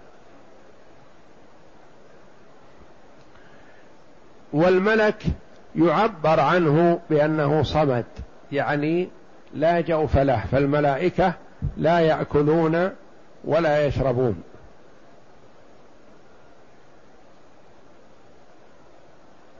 والملك 4.52 5.22
يعبر 5.76 6.40
عنه 6.40 7.00
بأنه 7.10 7.62
صمد 7.62 8.04
يعني 8.52 9.08
لا 9.54 9.80
جوف 9.80 10.18
له 10.18 10.44
فالملائكة 10.52 11.34
لا 11.76 12.00
يأكلون 12.00 12.90
ولا 13.44 13.86
يشربون. 13.86 14.42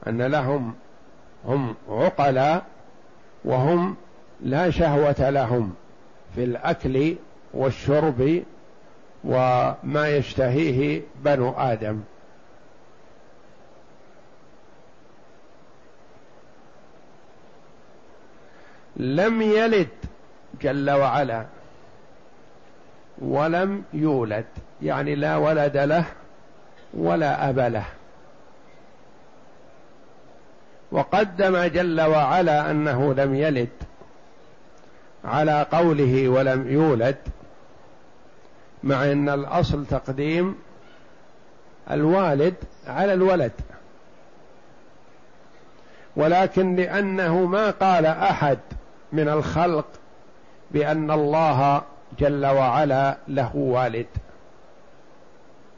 أن 0.07 0.21
لهم 0.21 0.75
هم 1.45 1.75
عقلاء 1.89 2.65
وهم 3.45 3.95
لا 4.41 4.69
شهوة 4.69 5.29
لهم 5.29 5.73
في 6.35 6.43
الأكل 6.43 7.15
والشرب 7.53 8.43
وما 9.23 10.07
يشتهيه 10.09 11.01
بنو 11.23 11.51
آدم. 11.51 12.01
لم 18.95 19.41
يلد 19.41 19.87
جل 20.61 20.91
وعلا 20.91 21.45
ولم 23.21 23.83
يولد 23.93 24.45
يعني 24.81 25.15
لا 25.15 25.37
ولد 25.37 25.77
له 25.77 26.05
ولا 26.93 27.49
أب 27.49 27.59
له. 27.59 27.85
وقدم 30.93 31.63
جل 31.63 32.01
وعلا 32.01 32.71
أنه 32.71 33.13
لم 33.13 33.35
يلد 33.35 33.69
على 35.25 35.65
قوله 35.71 36.29
ولم 36.29 36.71
يولد 36.71 37.17
مع 38.83 39.03
أن 39.11 39.29
الأصل 39.29 39.85
تقديم 39.85 40.55
الوالد 41.91 42.55
على 42.87 43.13
الولد. 43.13 43.51
ولكن 46.15 46.75
لأنه 46.75 47.45
ما 47.45 47.69
قال 47.69 48.05
أحد 48.05 48.59
من 49.13 49.29
الخلق 49.29 49.85
بأن 50.71 51.11
الله 51.11 51.81
جل 52.19 52.45
وعلا 52.45 53.17
له 53.27 53.55
والد. 53.55 54.07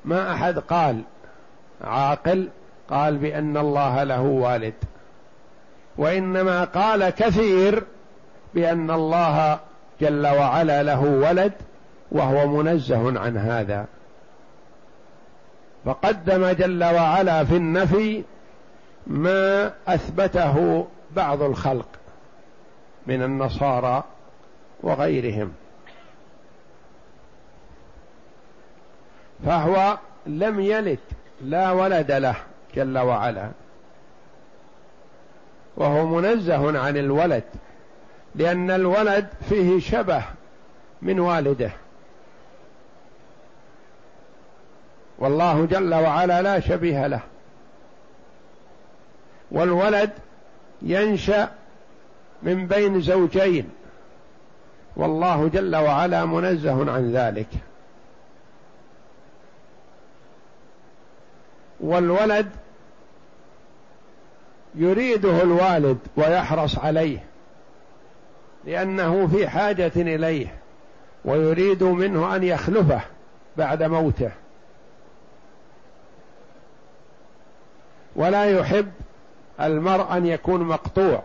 ما 0.05 0.33
أحد 0.33 0.59
قال 0.59 1.01
عاقل 1.81 2.49
قال 2.89 3.17
بأن 3.17 3.57
الله 3.57 4.03
له 4.03 4.21
والد. 4.21 4.73
وإنما 5.97 6.63
قال 6.63 7.09
كثير 7.09 7.83
بأن 8.53 8.91
الله 8.91 9.59
جل 10.01 10.27
وعلا 10.27 10.83
له 10.83 11.01
ولد 11.01 11.53
وهو 12.11 12.47
منزه 12.47 13.19
عن 13.19 13.37
هذا. 13.37 13.85
فقدم 15.85 16.49
جل 16.49 16.83
وعلا 16.83 17.43
في 17.43 17.57
النفي 17.57 18.23
ما 19.07 19.71
أثبته 19.87 20.87
بعض 21.15 21.41
الخلق 21.41 21.87
من 23.07 23.23
النصارى 23.23 24.03
وغيرهم. 24.83 25.53
فهو 29.45 29.97
لم 30.25 30.59
يلد 30.59 30.99
لا 31.41 31.71
ولد 31.71 32.11
له 32.11 32.35
جل 32.75 32.97
وعلا. 32.97 33.49
وهو 35.77 36.05
منزه 36.05 36.79
عن 36.79 36.97
الولد 36.97 37.43
لأن 38.35 38.71
الولد 38.71 39.27
فيه 39.49 39.79
شبه 39.79 40.23
من 41.01 41.19
والده. 41.19 41.71
والله 45.19 45.65
جل 45.65 45.93
وعلا 45.93 46.41
لا 46.41 46.59
شبيه 46.59 47.07
له. 47.07 47.19
والولد 49.51 50.11
ينشأ 50.81 51.49
من 52.43 52.67
بين 52.67 53.01
زوجين. 53.01 53.69
والله 54.95 55.47
جل 55.47 55.75
وعلا 55.75 56.25
منزه 56.25 56.91
عن 56.91 57.11
ذلك. 57.13 57.47
والولد 61.79 62.49
يريده 64.75 65.41
الوالد 65.41 65.97
ويحرص 66.17 66.77
عليه 66.79 67.23
لأنه 68.65 69.27
في 69.27 69.47
حاجة 69.47 69.91
إليه 69.95 70.47
ويريد 71.25 71.83
منه 71.83 72.35
أن 72.35 72.43
يخلفه 72.43 73.01
بعد 73.57 73.83
موته. 73.83 74.31
ولا 78.15 78.45
يحب 78.45 78.91
المرء 79.61 80.17
أن 80.17 80.25
يكون 80.25 80.61
مقطوع 80.61 81.23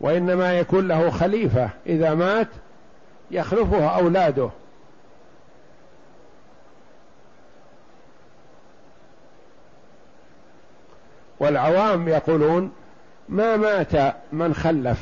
وإنما 0.00 0.58
يكون 0.58 0.88
له 0.88 1.10
خليفة 1.10 1.70
إذا 1.86 2.14
مات 2.14 2.48
يخلفه 3.30 3.86
أولاده. 3.86 4.50
والعوام 11.44 12.08
يقولون 12.08 12.72
ما 13.28 13.56
مات 13.56 14.14
من 14.32 14.54
خلف. 14.54 14.98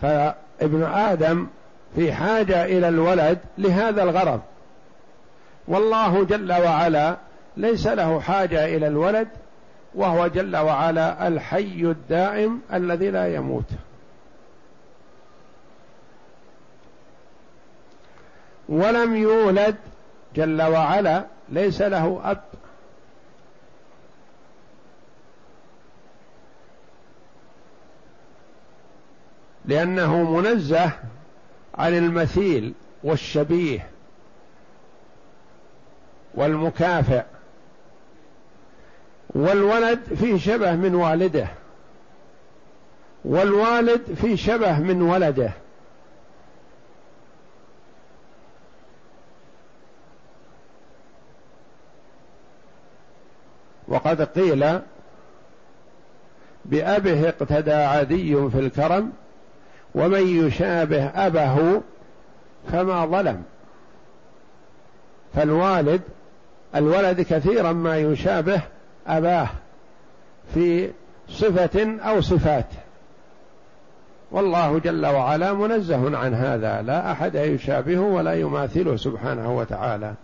فابن 0.00 0.82
آدم 0.82 1.46
في 1.96 2.12
حاجة 2.12 2.64
إلى 2.64 2.88
الولد 2.88 3.38
لهذا 3.58 4.02
الغرض. 4.02 4.40
والله 5.68 6.24
جل 6.24 6.52
وعلا 6.52 7.16
ليس 7.56 7.86
له 7.86 8.20
حاجة 8.20 8.64
إلى 8.64 8.86
الولد 8.86 9.28
وهو 9.94 10.26
جل 10.26 10.56
وعلا 10.56 11.28
الحي 11.28 11.82
الدائم 11.82 12.60
الذي 12.72 13.10
لا 13.10 13.34
يموت. 13.34 13.70
ولم 18.68 19.16
يولد 19.16 19.76
جل 20.36 20.62
وعلا 20.62 21.24
ليس 21.48 21.82
له 21.82 22.20
أب. 22.24 22.40
لأنه 29.68 30.30
منزه 30.30 30.90
عن 31.74 31.98
المثيل 31.98 32.72
والشبيه 33.04 33.86
والمكافئ 36.34 37.22
والولد 39.30 40.00
فيه 40.14 40.38
شبه 40.38 40.76
من 40.76 40.94
والده 40.94 41.48
والوالد 43.24 44.14
فيه 44.14 44.36
شبه 44.36 44.78
من 44.78 45.02
ولده. 45.02 45.50
وقد 53.88 54.22
قيل 54.22 54.80
بأبه 56.64 57.28
اقتدى 57.28 57.72
عدي 57.72 58.50
في 58.50 58.58
الكرم 58.58 59.12
ومن 59.98 60.46
يشابه 60.46 61.04
أبه 61.04 61.80
فما 62.72 63.06
ظلم. 63.06 63.42
فالوالد 65.34 66.02
الولد 66.74 67.20
كثيرا 67.20 67.72
ما 67.72 67.98
يشابه 67.98 68.60
أباه 69.06 69.48
في 70.54 70.90
صفة 71.28 71.98
أو 72.00 72.20
صفات. 72.20 72.66
والله 74.30 74.78
جل 74.78 75.06
وعلا 75.06 75.52
منزه 75.52 76.18
عن 76.18 76.34
هذا 76.34 76.82
لا 76.82 77.12
أحد 77.12 77.34
يشابهه 77.34 78.00
ولا 78.00 78.34
يماثله 78.34 78.96
سبحانه 78.96 79.56
وتعالى. 79.56 80.14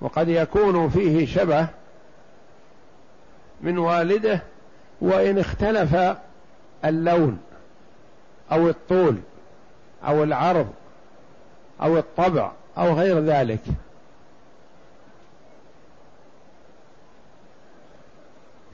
وقد 0.00 0.28
يكون 0.28 0.88
فيه 0.88 1.26
شبه 1.26 1.68
من 3.60 3.78
والده 3.78 4.42
وإن 5.00 5.38
اختلف 5.38 6.16
اللون 6.84 7.38
أو 8.52 8.68
الطول 8.68 9.16
أو 10.04 10.22
العرض 10.22 10.68
أو 11.82 11.98
الطبع 11.98 12.52
أو 12.78 12.92
غير 12.94 13.18
ذلك. 13.18 13.60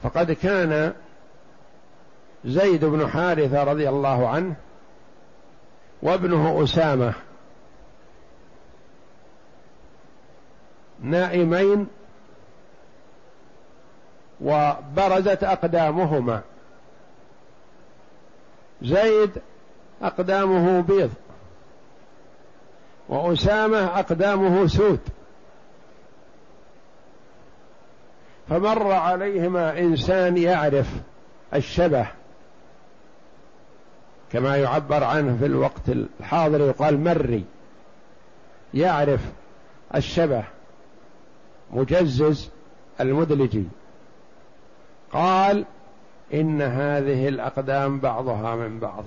فقد 0.03 0.31
كان 0.31 0.93
زيد 2.45 2.85
بن 2.85 3.07
حارثة 3.07 3.63
رضي 3.63 3.89
الله 3.89 4.29
عنه 4.29 4.55
وابنه 6.01 6.63
أسامة 6.63 7.13
نائمين 11.01 11.87
وبرزت 14.41 15.43
أقدامهما. 15.43 16.41
زيد 18.81 19.31
أقدامه 20.01 20.81
بيض 20.81 21.11
وأسامة 23.09 23.99
أقدامه 23.99 24.67
سود 24.67 24.99
فمر 28.49 28.91
عليهما 28.91 29.79
إنسان 29.79 30.37
يعرف 30.37 30.87
الشبه 31.53 32.07
كما 34.31 34.57
يعبر 34.57 35.03
عنه 35.03 35.37
في 35.39 35.45
الوقت 35.45 35.89
الحاضر 35.89 36.61
يقال 36.61 36.99
مري 36.99 37.43
يعرف 38.73 39.21
الشبه 39.95 40.43
مجزز 41.73 42.49
المدلجي. 43.01 43.63
قال 45.15 45.65
إن 46.33 46.61
هذه 46.61 47.27
الأقدام 47.27 47.99
بعضها 47.99 48.55
من 48.55 48.79
بعض. 48.79 49.03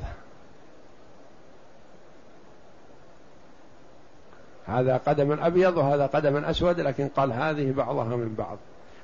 هذا 4.67 4.97
قدم 5.07 5.33
أبيض 5.33 5.77
وهذا 5.77 6.07
قدم 6.07 6.37
أسود 6.37 6.81
لكن 6.81 7.09
قال 7.09 7.33
هذه 7.33 7.73
بعضها 7.73 8.17
من 8.17 8.35
بعض. 8.39 8.57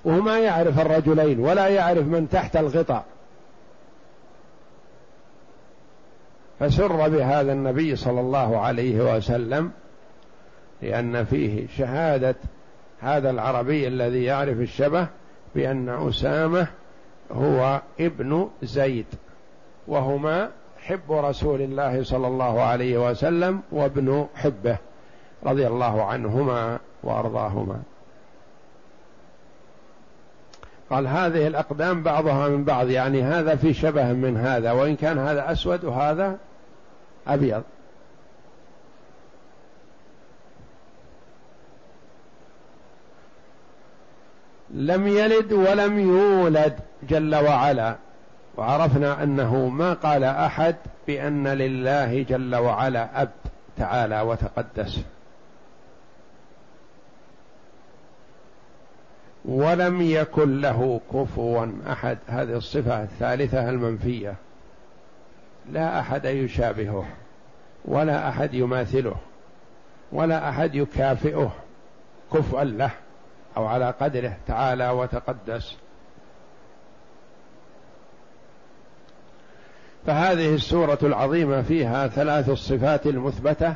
وهو 0.05 0.21
ما 0.21 0.39
يعرف 0.39 0.81
الرجلين 0.81 1.41
ولا 1.41 1.69
يعرف 1.69 2.07
من 2.07 2.29
تحت 2.29 2.57
الغطاء. 2.57 3.05
فسر 6.61 7.09
بهذا 7.09 7.53
النبي 7.53 7.97
صلى 7.97 8.21
الله 8.21 8.59
عليه 8.59 9.17
وسلم 9.17 9.71
لأن 10.83 11.25
فيه 11.25 11.67
شهادة 11.77 12.35
هذا 13.01 13.31
العربي 13.31 13.89
الذي 13.89 14.25
يعرف 14.25 14.61
الشبه 14.61 15.07
بأن 15.55 16.09
أسامة 16.09 16.69
هو 17.35 17.81
ابن 18.01 18.51
زيد 18.63 19.07
وهما 19.89 20.51
حب 20.79 21.13
رسول 21.13 21.63
الله 21.63 22.05
صلى 22.05 22.27
الله 22.27 22.63
عليه 22.63 23.11
وسلم 23.11 23.61
وابن 23.73 24.27
حبه 24.35 24.77
رضي 25.47 25.67
الله 25.67 26.05
عنهما 26.05 26.79
وأرضاهما. 27.03 27.83
قال 30.91 31.07
هذه 31.07 31.47
الأقدام 31.47 32.03
بعضها 32.03 32.49
من 32.49 32.65
بعض 32.65 32.91
يعني 32.91 33.23
هذا 33.23 33.57
في 33.57 33.75
شبه 33.75 34.13
من 34.13 34.37
هذا 34.37 34.73
وإن 34.73 34.97
كان 34.97 35.19
هذا 35.19 35.53
أسود 35.53 35.85
وهذا 35.85 36.39
أبيض. 37.27 37.63
لم 44.71 45.07
يلد 45.07 45.53
ولم 45.53 45.99
يولد 45.99 46.79
جل 47.09 47.35
وعلا. 47.35 47.97
وعرفنا 48.57 49.23
أنه 49.23 49.69
ما 49.69 49.93
قال 49.93 50.25
أحد 50.25 50.77
بأن 51.07 51.49
لله 51.49 52.23
جل 52.23 52.55
وعلا 52.55 53.23
أب 53.23 53.31
تعالى 53.77 54.21
وتقدس. 54.21 55.01
ولم 59.45 60.03
يكن 60.03 60.61
له 60.61 61.01
كفوا 61.13 61.67
أحد. 61.93 62.19
هذه 62.27 62.57
الصفة 62.57 63.03
الثالثة 63.03 63.71
المنفية. 63.71 64.35
لا 65.73 66.01
أحد 66.01 66.25
يشابهه 66.25 67.07
ولا 67.85 68.29
أحد 68.29 68.55
يماثله 68.55 69.17
ولا 70.13 70.49
أحد 70.49 70.75
يكافئه 70.75 71.53
كفءا 72.33 72.65
له. 72.65 72.91
أو 73.57 73.67
على 73.67 73.95
قدره 74.01 74.37
تعالى 74.47 74.91
وتقدس. 74.91 75.77
فهذه 80.07 80.55
السورة 80.55 80.99
العظيمة 81.03 81.63
فيها 81.63 82.09
ثلاث 82.09 82.49
الصفات 82.49 83.07
المثبتة 83.07 83.75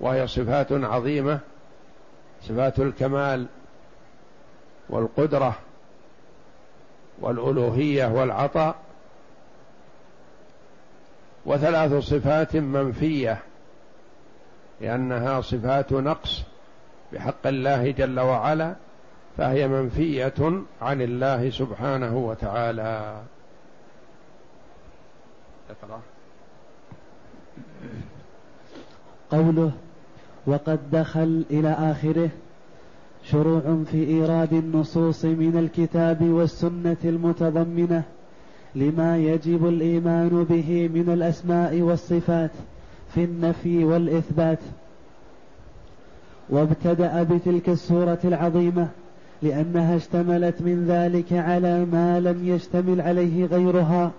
وهي 0.00 0.26
صفات 0.26 0.72
عظيمة 0.72 1.38
صفات 2.42 2.78
الكمال 2.80 3.46
والقدرة 4.88 5.58
والألوهية 7.18 8.06
والعطاء 8.06 8.74
وثلاث 11.46 12.04
صفات 12.04 12.56
منفية 12.56 13.38
لأنها 14.80 15.40
صفات 15.40 15.92
نقص. 15.92 16.42
بحق 17.16 17.46
الله 17.46 17.90
جل 17.90 18.20
وعلا 18.20 18.74
فهي 19.36 19.68
منفية 19.68 20.62
عن 20.82 21.02
الله 21.02 21.50
سبحانه 21.50 22.16
وتعالى. 22.16 23.20
قوله 29.30 29.70
وقد 30.46 30.78
دخل 30.92 31.44
إلى 31.50 31.70
آخره 31.70 32.30
شروع 33.24 33.84
في 33.90 34.06
إيراد 34.06 34.52
النصوص 34.52 35.24
من 35.24 35.56
الكتاب 35.58 36.22
والسنة 36.22 36.96
المتضمنة 37.04 38.02
لما 38.74 39.18
يجب 39.18 39.68
الإيمان 39.68 40.44
به 40.44 40.88
من 40.94 41.12
الأسماء 41.12 41.80
والصفات 41.80 42.50
في 43.14 43.24
النفي 43.24 43.84
والإثبات. 43.84 44.58
وابتدأ 46.50 47.22
بتلك 47.22 47.68
السورة 47.68 48.18
العظيمة 48.24 48.88
لأنها 49.42 49.96
اشتملت 49.96 50.62
من 50.62 50.86
ذلك 50.88 51.32
على 51.32 51.84
ما 51.84 52.20
لم 52.20 52.48
يشتمل 52.48 53.00
عليه 53.00 53.46
غيرها. 53.46 54.10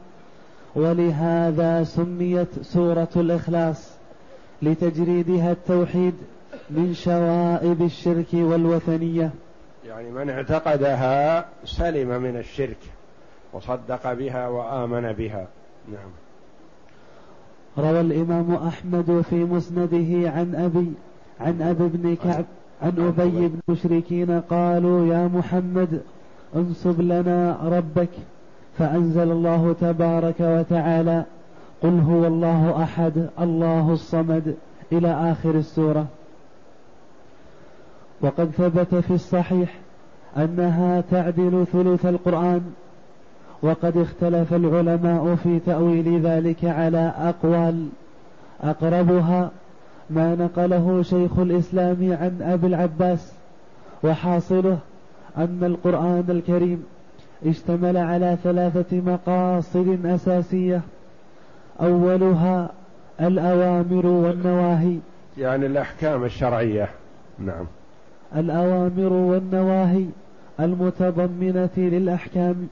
ولهذا 0.75 1.83
سميت 1.83 2.47
سورة 2.61 3.07
الإخلاص 3.15 3.91
لتجريدها 4.61 5.51
التوحيد 5.51 6.13
من 6.69 6.93
شوائب 6.93 7.81
الشرك 7.81 8.33
والوثنية. 8.33 9.31
يعني 9.87 10.11
من 10.11 10.29
اعتقدها 10.29 11.45
سلم 11.65 12.21
من 12.21 12.37
الشرك 12.37 12.77
وصدق 13.53 14.13
بها 14.13 14.47
وآمن 14.47 15.11
بها. 15.11 15.47
نعم. 15.91 16.09
روى 17.77 18.01
الإمام 18.01 18.53
أحمد 18.53 19.25
في 19.29 19.35
مسنده 19.35 20.31
عن 20.31 20.55
أبي 20.55 20.93
عن 21.41 21.61
أبي 21.61 21.87
بن 21.97 22.15
كعب 22.15 22.45
عن 22.81 23.13
أبي 23.17 23.47
بن 23.47 23.59
المشركين 23.69 24.39
قالوا 24.39 25.05
يا 25.05 25.27
محمد 25.27 26.01
انصب 26.55 27.01
لنا 27.01 27.57
ربك. 27.63 28.09
فأنزل 28.77 29.31
الله 29.31 29.75
تبارك 29.81 30.35
وتعالى 30.39 31.23
قل 31.83 31.99
هو 31.99 32.27
الله 32.27 32.83
أحد 32.83 33.27
الله 33.39 33.93
الصمد 33.93 34.55
إلى 34.91 35.31
آخر 35.31 35.55
السورة. 35.55 36.05
وقد 38.21 38.49
ثبت 38.57 38.95
في 38.95 39.13
الصحيح 39.13 39.73
أنها 40.37 41.03
تعدل 41.11 41.65
ثلث 41.73 42.05
القرآن 42.05 42.61
وقد 43.61 43.97
اختلف 43.97 44.53
العلماء 44.53 45.35
في 45.43 45.59
تأويل 45.59 46.21
ذلك 46.21 46.65
على 46.65 47.13
أقوال 47.17 47.87
أقربها 48.63 49.51
ما 50.09 50.35
نقله 50.35 51.01
شيخ 51.01 51.39
الإسلام 51.39 52.17
عن 52.21 52.37
أبي 52.41 52.67
العباس 52.67 53.33
وحاصله 54.03 54.77
أن 55.37 55.59
القرآن 55.63 56.25
الكريم 56.29 56.83
اشتمل 57.45 57.97
على 57.97 58.37
ثلاثة 58.43 58.97
مقاصد 58.97 60.05
أساسية 60.05 60.81
أولها 61.81 62.69
الأوامر 63.21 64.05
والنواهي. 64.05 64.97
يعني 65.37 65.65
الأحكام 65.65 66.23
الشرعية. 66.23 66.89
نعم. 67.39 67.65
الأوامر 68.35 69.13
والنواهي 69.13 70.05
المتضمنة 70.59 71.69
للأحكام 71.77 72.67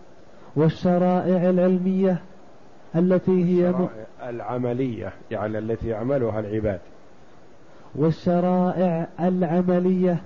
والشرائع 0.56 1.50
العلمية 1.50 2.22
التي 2.96 3.46
هي 3.46 3.74
العملية 4.30 5.14
يعني 5.32 5.58
التي 5.58 5.88
يعملها 5.88 6.40
العباد. 6.40 6.80
والشرائع 7.96 9.08
العملية 9.20 10.18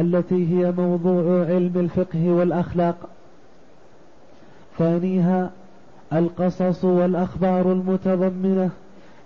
التي 0.00 0.48
هي 0.48 0.72
موضوع 0.72 1.46
علم 1.46 1.72
الفقه 1.76 2.30
والأخلاق. 2.30 2.96
ثانيها 4.78 5.50
القصص 6.12 6.84
والأخبار 6.84 7.72
المتضمنة 7.72 8.70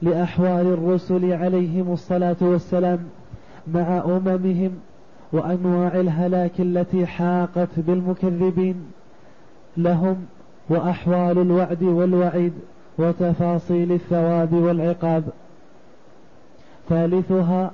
لأحوال 0.02 0.66
الرسل 0.66 1.32
عليهم 1.32 1.92
الصلاة 1.92 2.36
والسلام 2.40 2.98
مع 3.74 4.02
أممهم 4.04 4.70
وأنواع 5.32 6.00
الهلاك 6.00 6.60
التي 6.60 7.06
حاقت 7.06 7.68
بالمكذبين 7.76 8.74
لهم 9.76 10.16
وأحوال 10.68 11.38
الوعد 11.38 11.82
والوعيد 11.82 12.52
وتفاصيل 12.98 13.92
الثواب 13.92 14.52
والعقاب. 14.52 15.24
ثالثها 16.88 17.70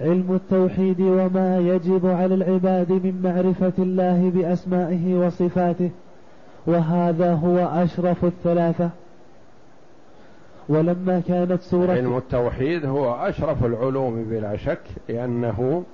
علم 0.00 0.34
التوحيد 0.34 1.00
وما 1.00 1.58
يجب 1.58 2.06
على 2.06 2.34
العباد 2.34 2.92
من 2.92 3.20
معرفة 3.24 3.72
الله 3.78 4.30
بأسمائه 4.34 5.14
وصفاته 5.14 5.90
وهذا 6.66 7.34
هو 7.34 7.58
أشرف 7.58 8.24
الثلاثة. 8.24 8.90
ولما 10.68 11.22
كانت 11.28 11.62
سورة 11.62 11.92
علم 11.92 12.16
التوحيد 12.16 12.86
هو 12.86 13.14
أشرف 13.14 13.64
العلوم 13.64 14.24
بلا 14.24 14.56
شك 14.56 14.82
لأنه 15.08 15.84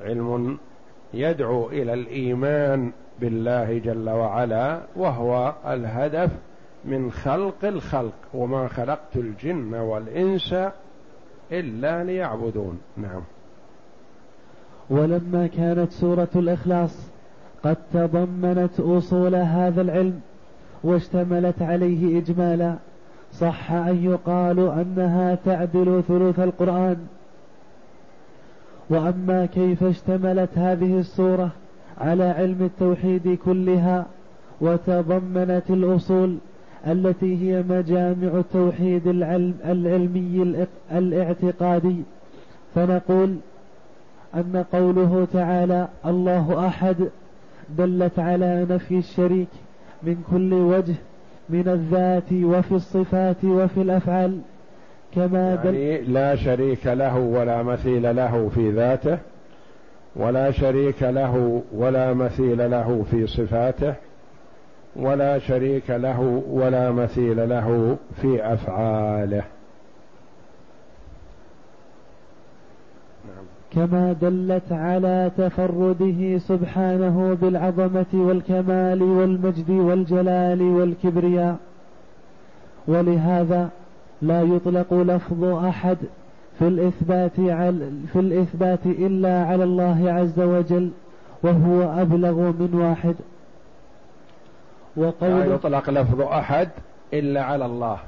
علم 0.00 0.58
يدعو 1.14 1.68
إلى 1.68 1.94
الإيمان 1.94 2.92
بالله 3.20 3.78
جل 3.78 4.10
وعلا 4.10 4.80
وهو 4.96 5.54
الهدف 5.66 6.30
من 6.84 7.12
خلق 7.12 7.64
الخلق 7.64 8.14
وما 8.34 8.68
خلقت 8.68 9.16
الجن 9.16 9.74
والإنس 9.74 10.54
إلا 11.52 12.04
ليعبدون. 12.04 12.78
نعم. 12.96 13.22
ولما 14.90 15.46
كانت 15.46 15.92
سورة 15.92 16.28
الإخلاص 16.36 17.10
قد 17.64 17.76
تضمنت 17.92 18.80
أصول 18.80 19.34
هذا 19.34 19.80
العلم 19.80 20.20
واشتملت 20.84 21.62
عليه 21.62 22.18
إجمالا 22.18 22.74
صح 23.32 23.72
أن 23.72 24.04
يقال 24.04 24.58
أنها 24.58 25.34
تعدل 25.44 26.02
ثلث 26.08 26.40
القرآن. 26.40 26.96
وأما 28.90 29.46
كيف 29.46 29.84
اشتملت 29.84 30.50
هذه 30.54 30.98
السورة 30.98 31.50
على 31.98 32.24
علم 32.24 32.62
التوحيد 32.62 33.38
كلها 33.44 34.06
وتضمنت 34.60 35.70
الأصول 35.70 36.36
التي 36.86 37.36
هي 37.42 37.62
مجامع 37.62 38.38
التوحيد 38.38 39.06
العلم 39.06 39.54
العلمي 39.64 40.66
الاعتقادي. 40.92 41.96
فنقول 42.74 43.36
أن 44.34 44.64
قوله 44.72 45.26
تعالى 45.32 45.88
الله 46.06 46.66
أحد 46.66 46.96
دلت 47.78 48.18
على 48.18 48.66
نفي 48.70 48.98
الشريك 48.98 49.48
من 50.02 50.16
كل 50.30 50.52
وجه 50.52 50.94
من 51.48 51.68
الذات 51.68 52.32
وفي 52.32 52.72
الصفات 52.72 53.44
وفي 53.44 53.82
الأفعال 53.82 54.40
كما 55.14 55.60
يعني 55.64 56.00
لا 56.00 56.36
شريك 56.36 56.86
له 56.86 57.18
ولا 57.18 57.62
مثيل 57.62 58.16
له 58.16 58.50
في 58.54 58.70
ذاته 58.70 59.18
ولا 60.16 60.50
شريك 60.50 61.02
له 61.02 61.62
ولا 61.72 62.14
مثيل 62.14 62.70
له 62.70 63.04
في 63.10 63.26
صفاته 63.26 63.94
ولا 64.96 65.38
شريك 65.38 65.90
له 65.90 66.42
ولا 66.50 66.90
مثيل 66.90 67.48
له 67.48 67.96
في 68.22 68.52
أفعاله. 68.52 69.42
كما 73.72 74.12
دلت 74.12 74.72
على 74.72 75.30
تفرده 75.38 76.38
سبحانه 76.38 77.38
بالعظمة 77.42 78.06
والكمال 78.14 79.02
والمجد 79.02 79.70
والجلال 79.70 80.62
والكبرياء. 80.62 81.56
ولهذا 82.88 83.68
لا 84.22 84.42
يطلق 84.42 84.94
لفظ 84.94 85.44
أحد 85.44 85.96
في 86.58 86.68
الإثبات 86.68 87.34
في 88.12 88.16
الإثبات 88.20 88.86
إلا 88.86 89.44
على 89.44 89.64
الله 89.64 90.12
عز 90.12 90.40
وجل 90.40 90.90
وهو 91.42 91.82
أبلغ 92.02 92.34
من 92.40 92.70
واحد. 92.74 93.14
وقول 94.98 95.40
لا 95.40 95.54
يطلق 95.54 95.90
لفظ 95.90 96.20
أحد 96.20 96.68
إلا 97.12 97.44
على 97.44 97.66
الله. 97.66 97.98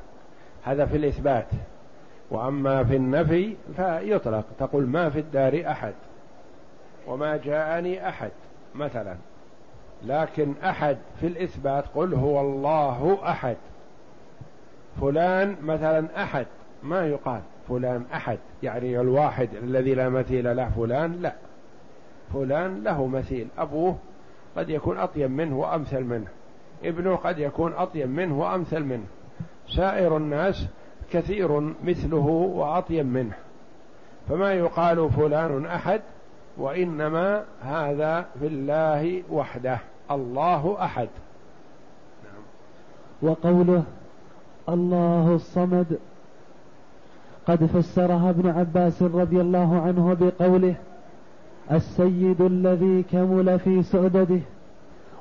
هذا 0.65 0.87
في 0.87 0.97
الإثبات. 0.97 1.47
وأما 2.31 2.85
في 2.85 2.97
النفي 2.97 3.57
فيطلق 3.77 4.45
تقول 4.59 4.87
ما 4.87 5.11
في 5.11 5.19
الدار 5.19 5.63
أحد 5.67 5.95
وما 7.07 7.37
جاءني 7.37 8.09
أحد 8.09 8.31
مثلا. 8.75 9.17
لكن 10.07 10.53
أحد 10.65 10.97
في 11.21 11.27
الإثبات 11.27 11.85
قل 11.95 12.15
هو 12.15 12.41
الله 12.41 13.19
أحد. 13.25 13.57
فلان 15.01 15.57
مثلا 15.63 16.23
أحد. 16.23 16.47
ما 16.83 17.07
يقال 17.07 17.41
فلان 17.69 18.05
أحد. 18.15 18.39
يعني 18.63 19.01
الواحد 19.01 19.49
الذي 19.63 19.95
لا 19.95 20.09
مثيل 20.09 20.57
له 20.57 20.71
فلان 20.77 21.13
لا. 21.23 21.33
فلان 22.35 22.85
له 22.85 23.07
مثيل. 23.07 23.49
أبوه 23.59 23.97
قد 24.57 24.71
يكون 24.71 24.99
أطيب 24.99 25.31
منه 25.31 25.59
وأمثل 25.59 26.05
منه. 26.05 26.29
ابنه 26.85 27.17
قد 27.17 27.39
يكون 27.39 27.73
أطيب 27.73 28.09
منه 28.09 28.41
وأمثل 28.41 28.81
منه. 28.81 29.07
سائر 29.77 30.17
الناس 30.17 30.67
كثير 31.13 31.61
مثله 31.85 32.27
وأطيب 32.55 33.07
منه. 33.07 33.35
فما 34.29 34.53
يقال 34.53 35.11
فلان 35.11 35.67
أحد 35.67 36.01
وإنما 36.57 37.45
هذا 37.63 38.27
في 38.41 38.47
الله 38.47 39.23
وحده 39.31 39.79
الله 40.11 40.77
أحد. 40.85 41.09
نعم. 42.25 42.43
وقوله 43.31 43.83
الله 44.69 45.35
الصمد 45.35 45.99
قد 47.47 47.65
فسرها 47.65 48.31
ابن 48.31 48.51
عباس 48.51 49.03
رضي 49.03 49.41
الله 49.41 49.83
عنه 49.83 50.17
بقوله 50.21 50.75
السيد 51.73 52.41
الذي 52.41 53.03
كمل 53.13 53.59
في 53.59 53.83
سؤدده. 53.83 54.41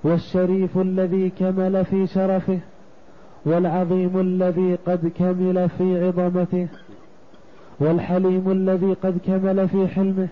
والشريف 0.04 0.78
الذي 0.78 1.30
كمل 1.30 1.86
في 1.86 2.08
شرفه 2.08 2.60
والعظيم 3.45 4.20
الذي 4.20 4.78
قد 4.88 5.12
كمل 5.18 5.70
في 5.70 6.08
عظمته 6.08 6.68
والحليم 7.80 8.52
الذي 8.52 8.93
قد 8.93 9.18
كمل 9.26 9.68
في 9.68 9.88
حلمه 9.88 10.28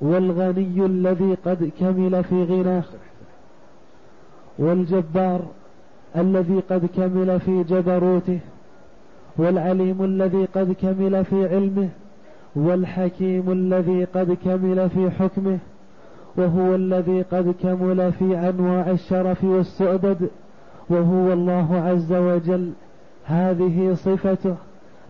والغني 0.00 0.86
الذي 0.86 1.36
قد 1.44 1.70
كمل 1.80 2.24
في 2.24 2.44
غناه 2.44 2.84
والجبار 4.58 5.40
الذي 6.16 6.60
قد 6.70 6.86
كمل 6.96 7.40
في 7.40 7.62
جبروته 7.62 8.38
والعليم 9.36 10.04
الذي 10.04 10.44
قد 10.44 10.72
كمل 10.72 11.24
في 11.24 11.48
علمه 11.54 11.88
والحكيم 12.56 13.52
الذي 13.52 14.04
قد 14.04 14.36
كمل 14.44 14.90
في 14.90 15.10
حكمه 15.10 15.58
وهو 16.36 16.74
الذي 16.74 17.22
قد 17.22 17.54
كمل 17.62 18.12
في 18.12 18.38
أنواع 18.48 18.90
الشرف 18.90 19.44
والسؤدد 19.44 20.30
وهو 20.88 21.32
الله 21.32 21.80
عز 21.80 22.12
وجل. 22.12 22.72
هذه 23.24 23.94
صفته 23.94 24.56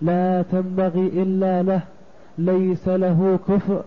لا 0.03 0.43
تنبغي 0.43 1.07
إلا 1.07 1.63
له 1.63 1.81
ليس 2.39 2.89
له 2.89 3.39
كفء 3.49 3.85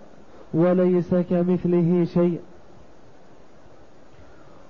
وليس 0.54 1.16
كمثله 1.16 2.06
شيء. 2.14 2.40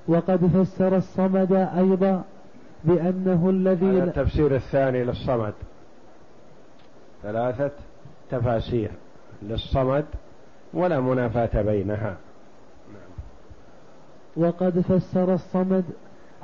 وقد 0.08 0.46
فسر 0.46 0.98
الصمد 0.98 1.54
أيضا 1.54 2.24
بأنه 2.84 3.50
الذي 3.50 3.86
هذا 3.86 4.04
التفسير 4.04 4.56
الثاني 4.56 5.04
للصمد. 5.04 5.54
ثلاثة 7.24 7.72
تفاسير 8.32 8.92
للصمد 9.42 10.06
ولا 10.74 11.00
منافاة 11.00 11.62
بينها. 11.62 12.18
وقد 14.38 14.80
فسر 14.80 15.34
الصمد 15.34 15.86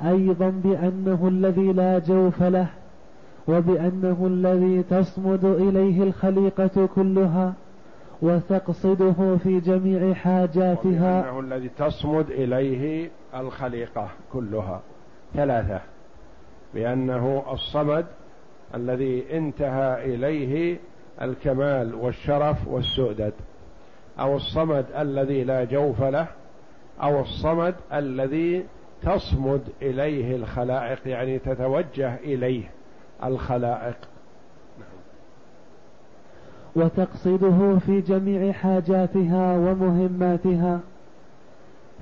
أيضا 0.06 0.50
بأنه 0.50 1.28
الذي 1.28 1.72
لا 1.72 1.98
جوف 1.98 2.42
له 2.42 2.66
وبأنه 3.48 4.26
الذي 4.26 4.82
تصمد 4.82 5.44
إليه 5.44 6.02
الخليقة 6.02 6.88
كلها 6.94 7.54
وتقصده 8.22 9.36
في 9.36 9.60
جميع 9.60 10.14
حاجاتها. 10.14 11.20
وبأنه 11.20 11.40
الذي 11.40 11.68
تصمد 11.68 12.30
إليه 12.30 13.10
الخليقة 13.34 14.08
كلها. 14.32 14.80
ثلاثة. 15.34 15.80
بأنه 16.74 17.42
الصمد 17.52 18.06
الذي 18.74 19.36
انتهى 19.38 20.14
إليه 20.14 20.78
الكمال 21.22 21.94
والشرف 21.94 22.68
والسؤدد 22.68 23.32
أو 24.20 24.36
الصمد 24.36 24.84
الذي 24.98 25.44
لا 25.44 25.64
جوف 25.64 26.02
له 26.02 26.26
أو 27.02 27.20
الصمد 27.20 27.74
الذي 27.92 28.64
تصمد 29.02 29.62
إليه 29.82 30.36
الخلائق 30.36 30.98
يعني 31.06 31.38
تتوجه 31.38 32.14
إليه 32.14 32.70
الخلائق. 33.24 33.96
وتقصده 36.76 37.78
في 37.86 38.00
جميع 38.00 38.52
حاجاتها 38.52 39.56
ومهماتها. 39.56 40.80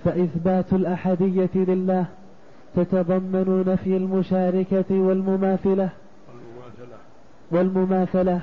فإثبات 0.04 0.72
الأحدية 0.72 1.50
لله 1.54 2.04
تتضمن 2.76 3.64
نفي 3.66 3.96
المشاركة 3.96 4.84
والمماثلة. 4.90 5.88
والمماثلة. 7.50 8.40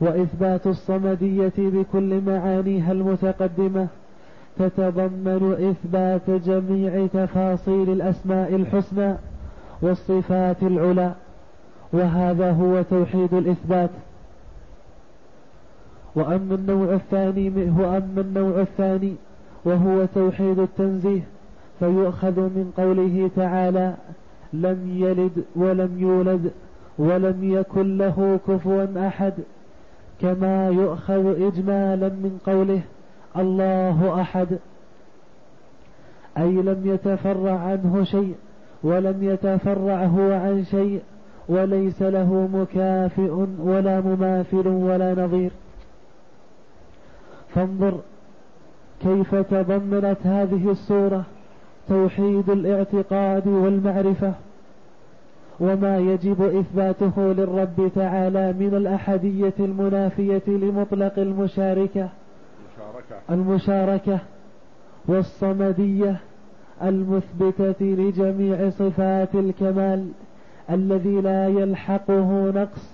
وإثبات 0.00 0.66
الصمدية 0.66 1.52
بكل 1.58 2.20
معانيها 2.20 2.92
المتقدمة. 2.92 3.88
تتضمن 4.58 5.70
إثبات 5.70 6.30
جميع 6.30 7.06
تفاصيل 7.06 7.90
الأسماء 7.90 8.54
الحسنى 8.54 9.14
والصفات 9.82 10.62
العلى 10.62 11.12
وهذا 11.92 12.52
هو 12.52 12.82
توحيد 12.82 13.34
الإثبات. 13.34 13.90
وأما 16.14 16.54
النوع 16.54 16.94
الثاني 16.94 17.50
وأما 17.78 18.20
النوع 18.20 18.60
الثاني 18.60 19.14
وهو 19.64 20.04
توحيد 20.14 20.58
التنزيه 20.58 21.22
فيؤخذ 21.78 22.40
من 22.40 22.72
قوله 22.76 23.30
تعالى 23.36 23.94
لم 24.52 24.96
يلد 24.96 25.44
ولم 25.56 25.98
يولد 25.98 26.50
ولم 26.98 27.52
يكن 27.54 27.98
له 27.98 28.40
كفوا 28.48 29.06
أحد 29.08 29.32
كما 30.20 30.68
يؤخذ 30.68 31.42
إجمالا 31.46 32.08
من 32.08 32.38
قوله 32.46 32.80
الله 33.36 34.20
أحد. 34.20 34.58
أي 36.38 36.52
لم 36.52 36.80
يتفرع 36.84 37.58
عنه 37.58 38.04
شيء 38.04 38.34
ولم 38.82 39.22
يتفرع 39.22 40.04
هو 40.04 40.32
عن 40.32 40.64
شيء 40.64 41.00
وليس 41.48 42.02
له 42.02 42.48
مكافئ 42.52 43.46
ولا 43.58 44.00
مماثل 44.00 44.68
ولا 44.68 45.24
نظير. 45.24 45.50
فانظر 47.54 48.00
كيف 49.00 49.34
تضمنت 49.34 50.18
هذه 50.24 50.70
السورة 50.70 51.24
توحيد 51.88 52.50
الاعتقاد 52.50 53.46
والمعرفة. 53.46 54.32
وما 55.60 55.98
يجب 55.98 56.42
إثباته 56.42 57.32
للرب 57.32 57.90
تعالى 57.94 58.52
من 58.52 58.74
الأحدية 58.74 59.54
المنافية 59.60 60.42
لمطلق 60.46 61.18
المشاركة. 61.18 62.08
المشاركة. 63.30 64.18
والصمدية 65.08 66.16
المثبتة 66.82 67.84
لجميع 67.84 68.70
صفات 68.70 69.34
الكمال 69.34 70.08
الذي 70.70 71.20
لا 71.20 71.48
يلحقه 71.48 72.50
نقص 72.50 72.90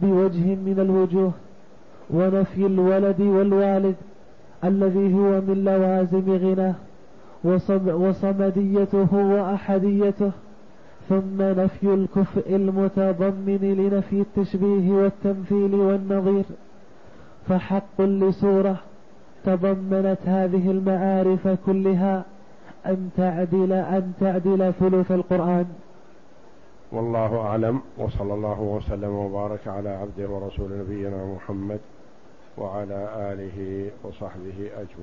بوجه 0.00 0.54
من 0.54 0.74
الوجوه 0.78 1.32
ونفي 2.10 2.66
الولد 2.66 3.20
والوالد 3.20 3.94
الذي 4.64 5.14
هو 5.14 5.40
من 5.40 5.62
لوازم 5.64 6.32
غناه 6.36 6.74
وصمديته 7.94 9.14
وأحديته 9.14 10.30
ثم 11.08 11.42
نفي 11.42 11.94
الكفء 11.94 12.56
المتضمن 12.56 13.58
لنفي 13.78 14.20
التشبيه 14.20 14.92
والتمثيل 14.92 15.74
والنظير 15.74 16.44
فحق 17.48 18.00
لسوره 18.00 18.76
تضمنت 19.44 20.18
هذه 20.24 20.70
المعارف 20.70 21.48
كلها 21.66 22.24
أن 22.86 23.10
تعدل 23.16 23.72
أن 23.72 24.12
تعدل 24.20 24.72
ثلث 24.80 25.12
القرآن. 25.12 25.66
والله 26.92 27.40
أعلم 27.40 27.80
وصلى 27.98 28.34
الله 28.34 28.60
وسلم 28.60 29.12
وبارك 29.14 29.68
على 29.68 29.88
عبده 29.88 30.28
ورسول 30.28 30.78
نبينا 30.78 31.24
محمد 31.36 31.80
وعلى 32.58 33.08
آله 33.32 33.90
وصحبه 34.04 34.70
أجمعين. 34.76 34.96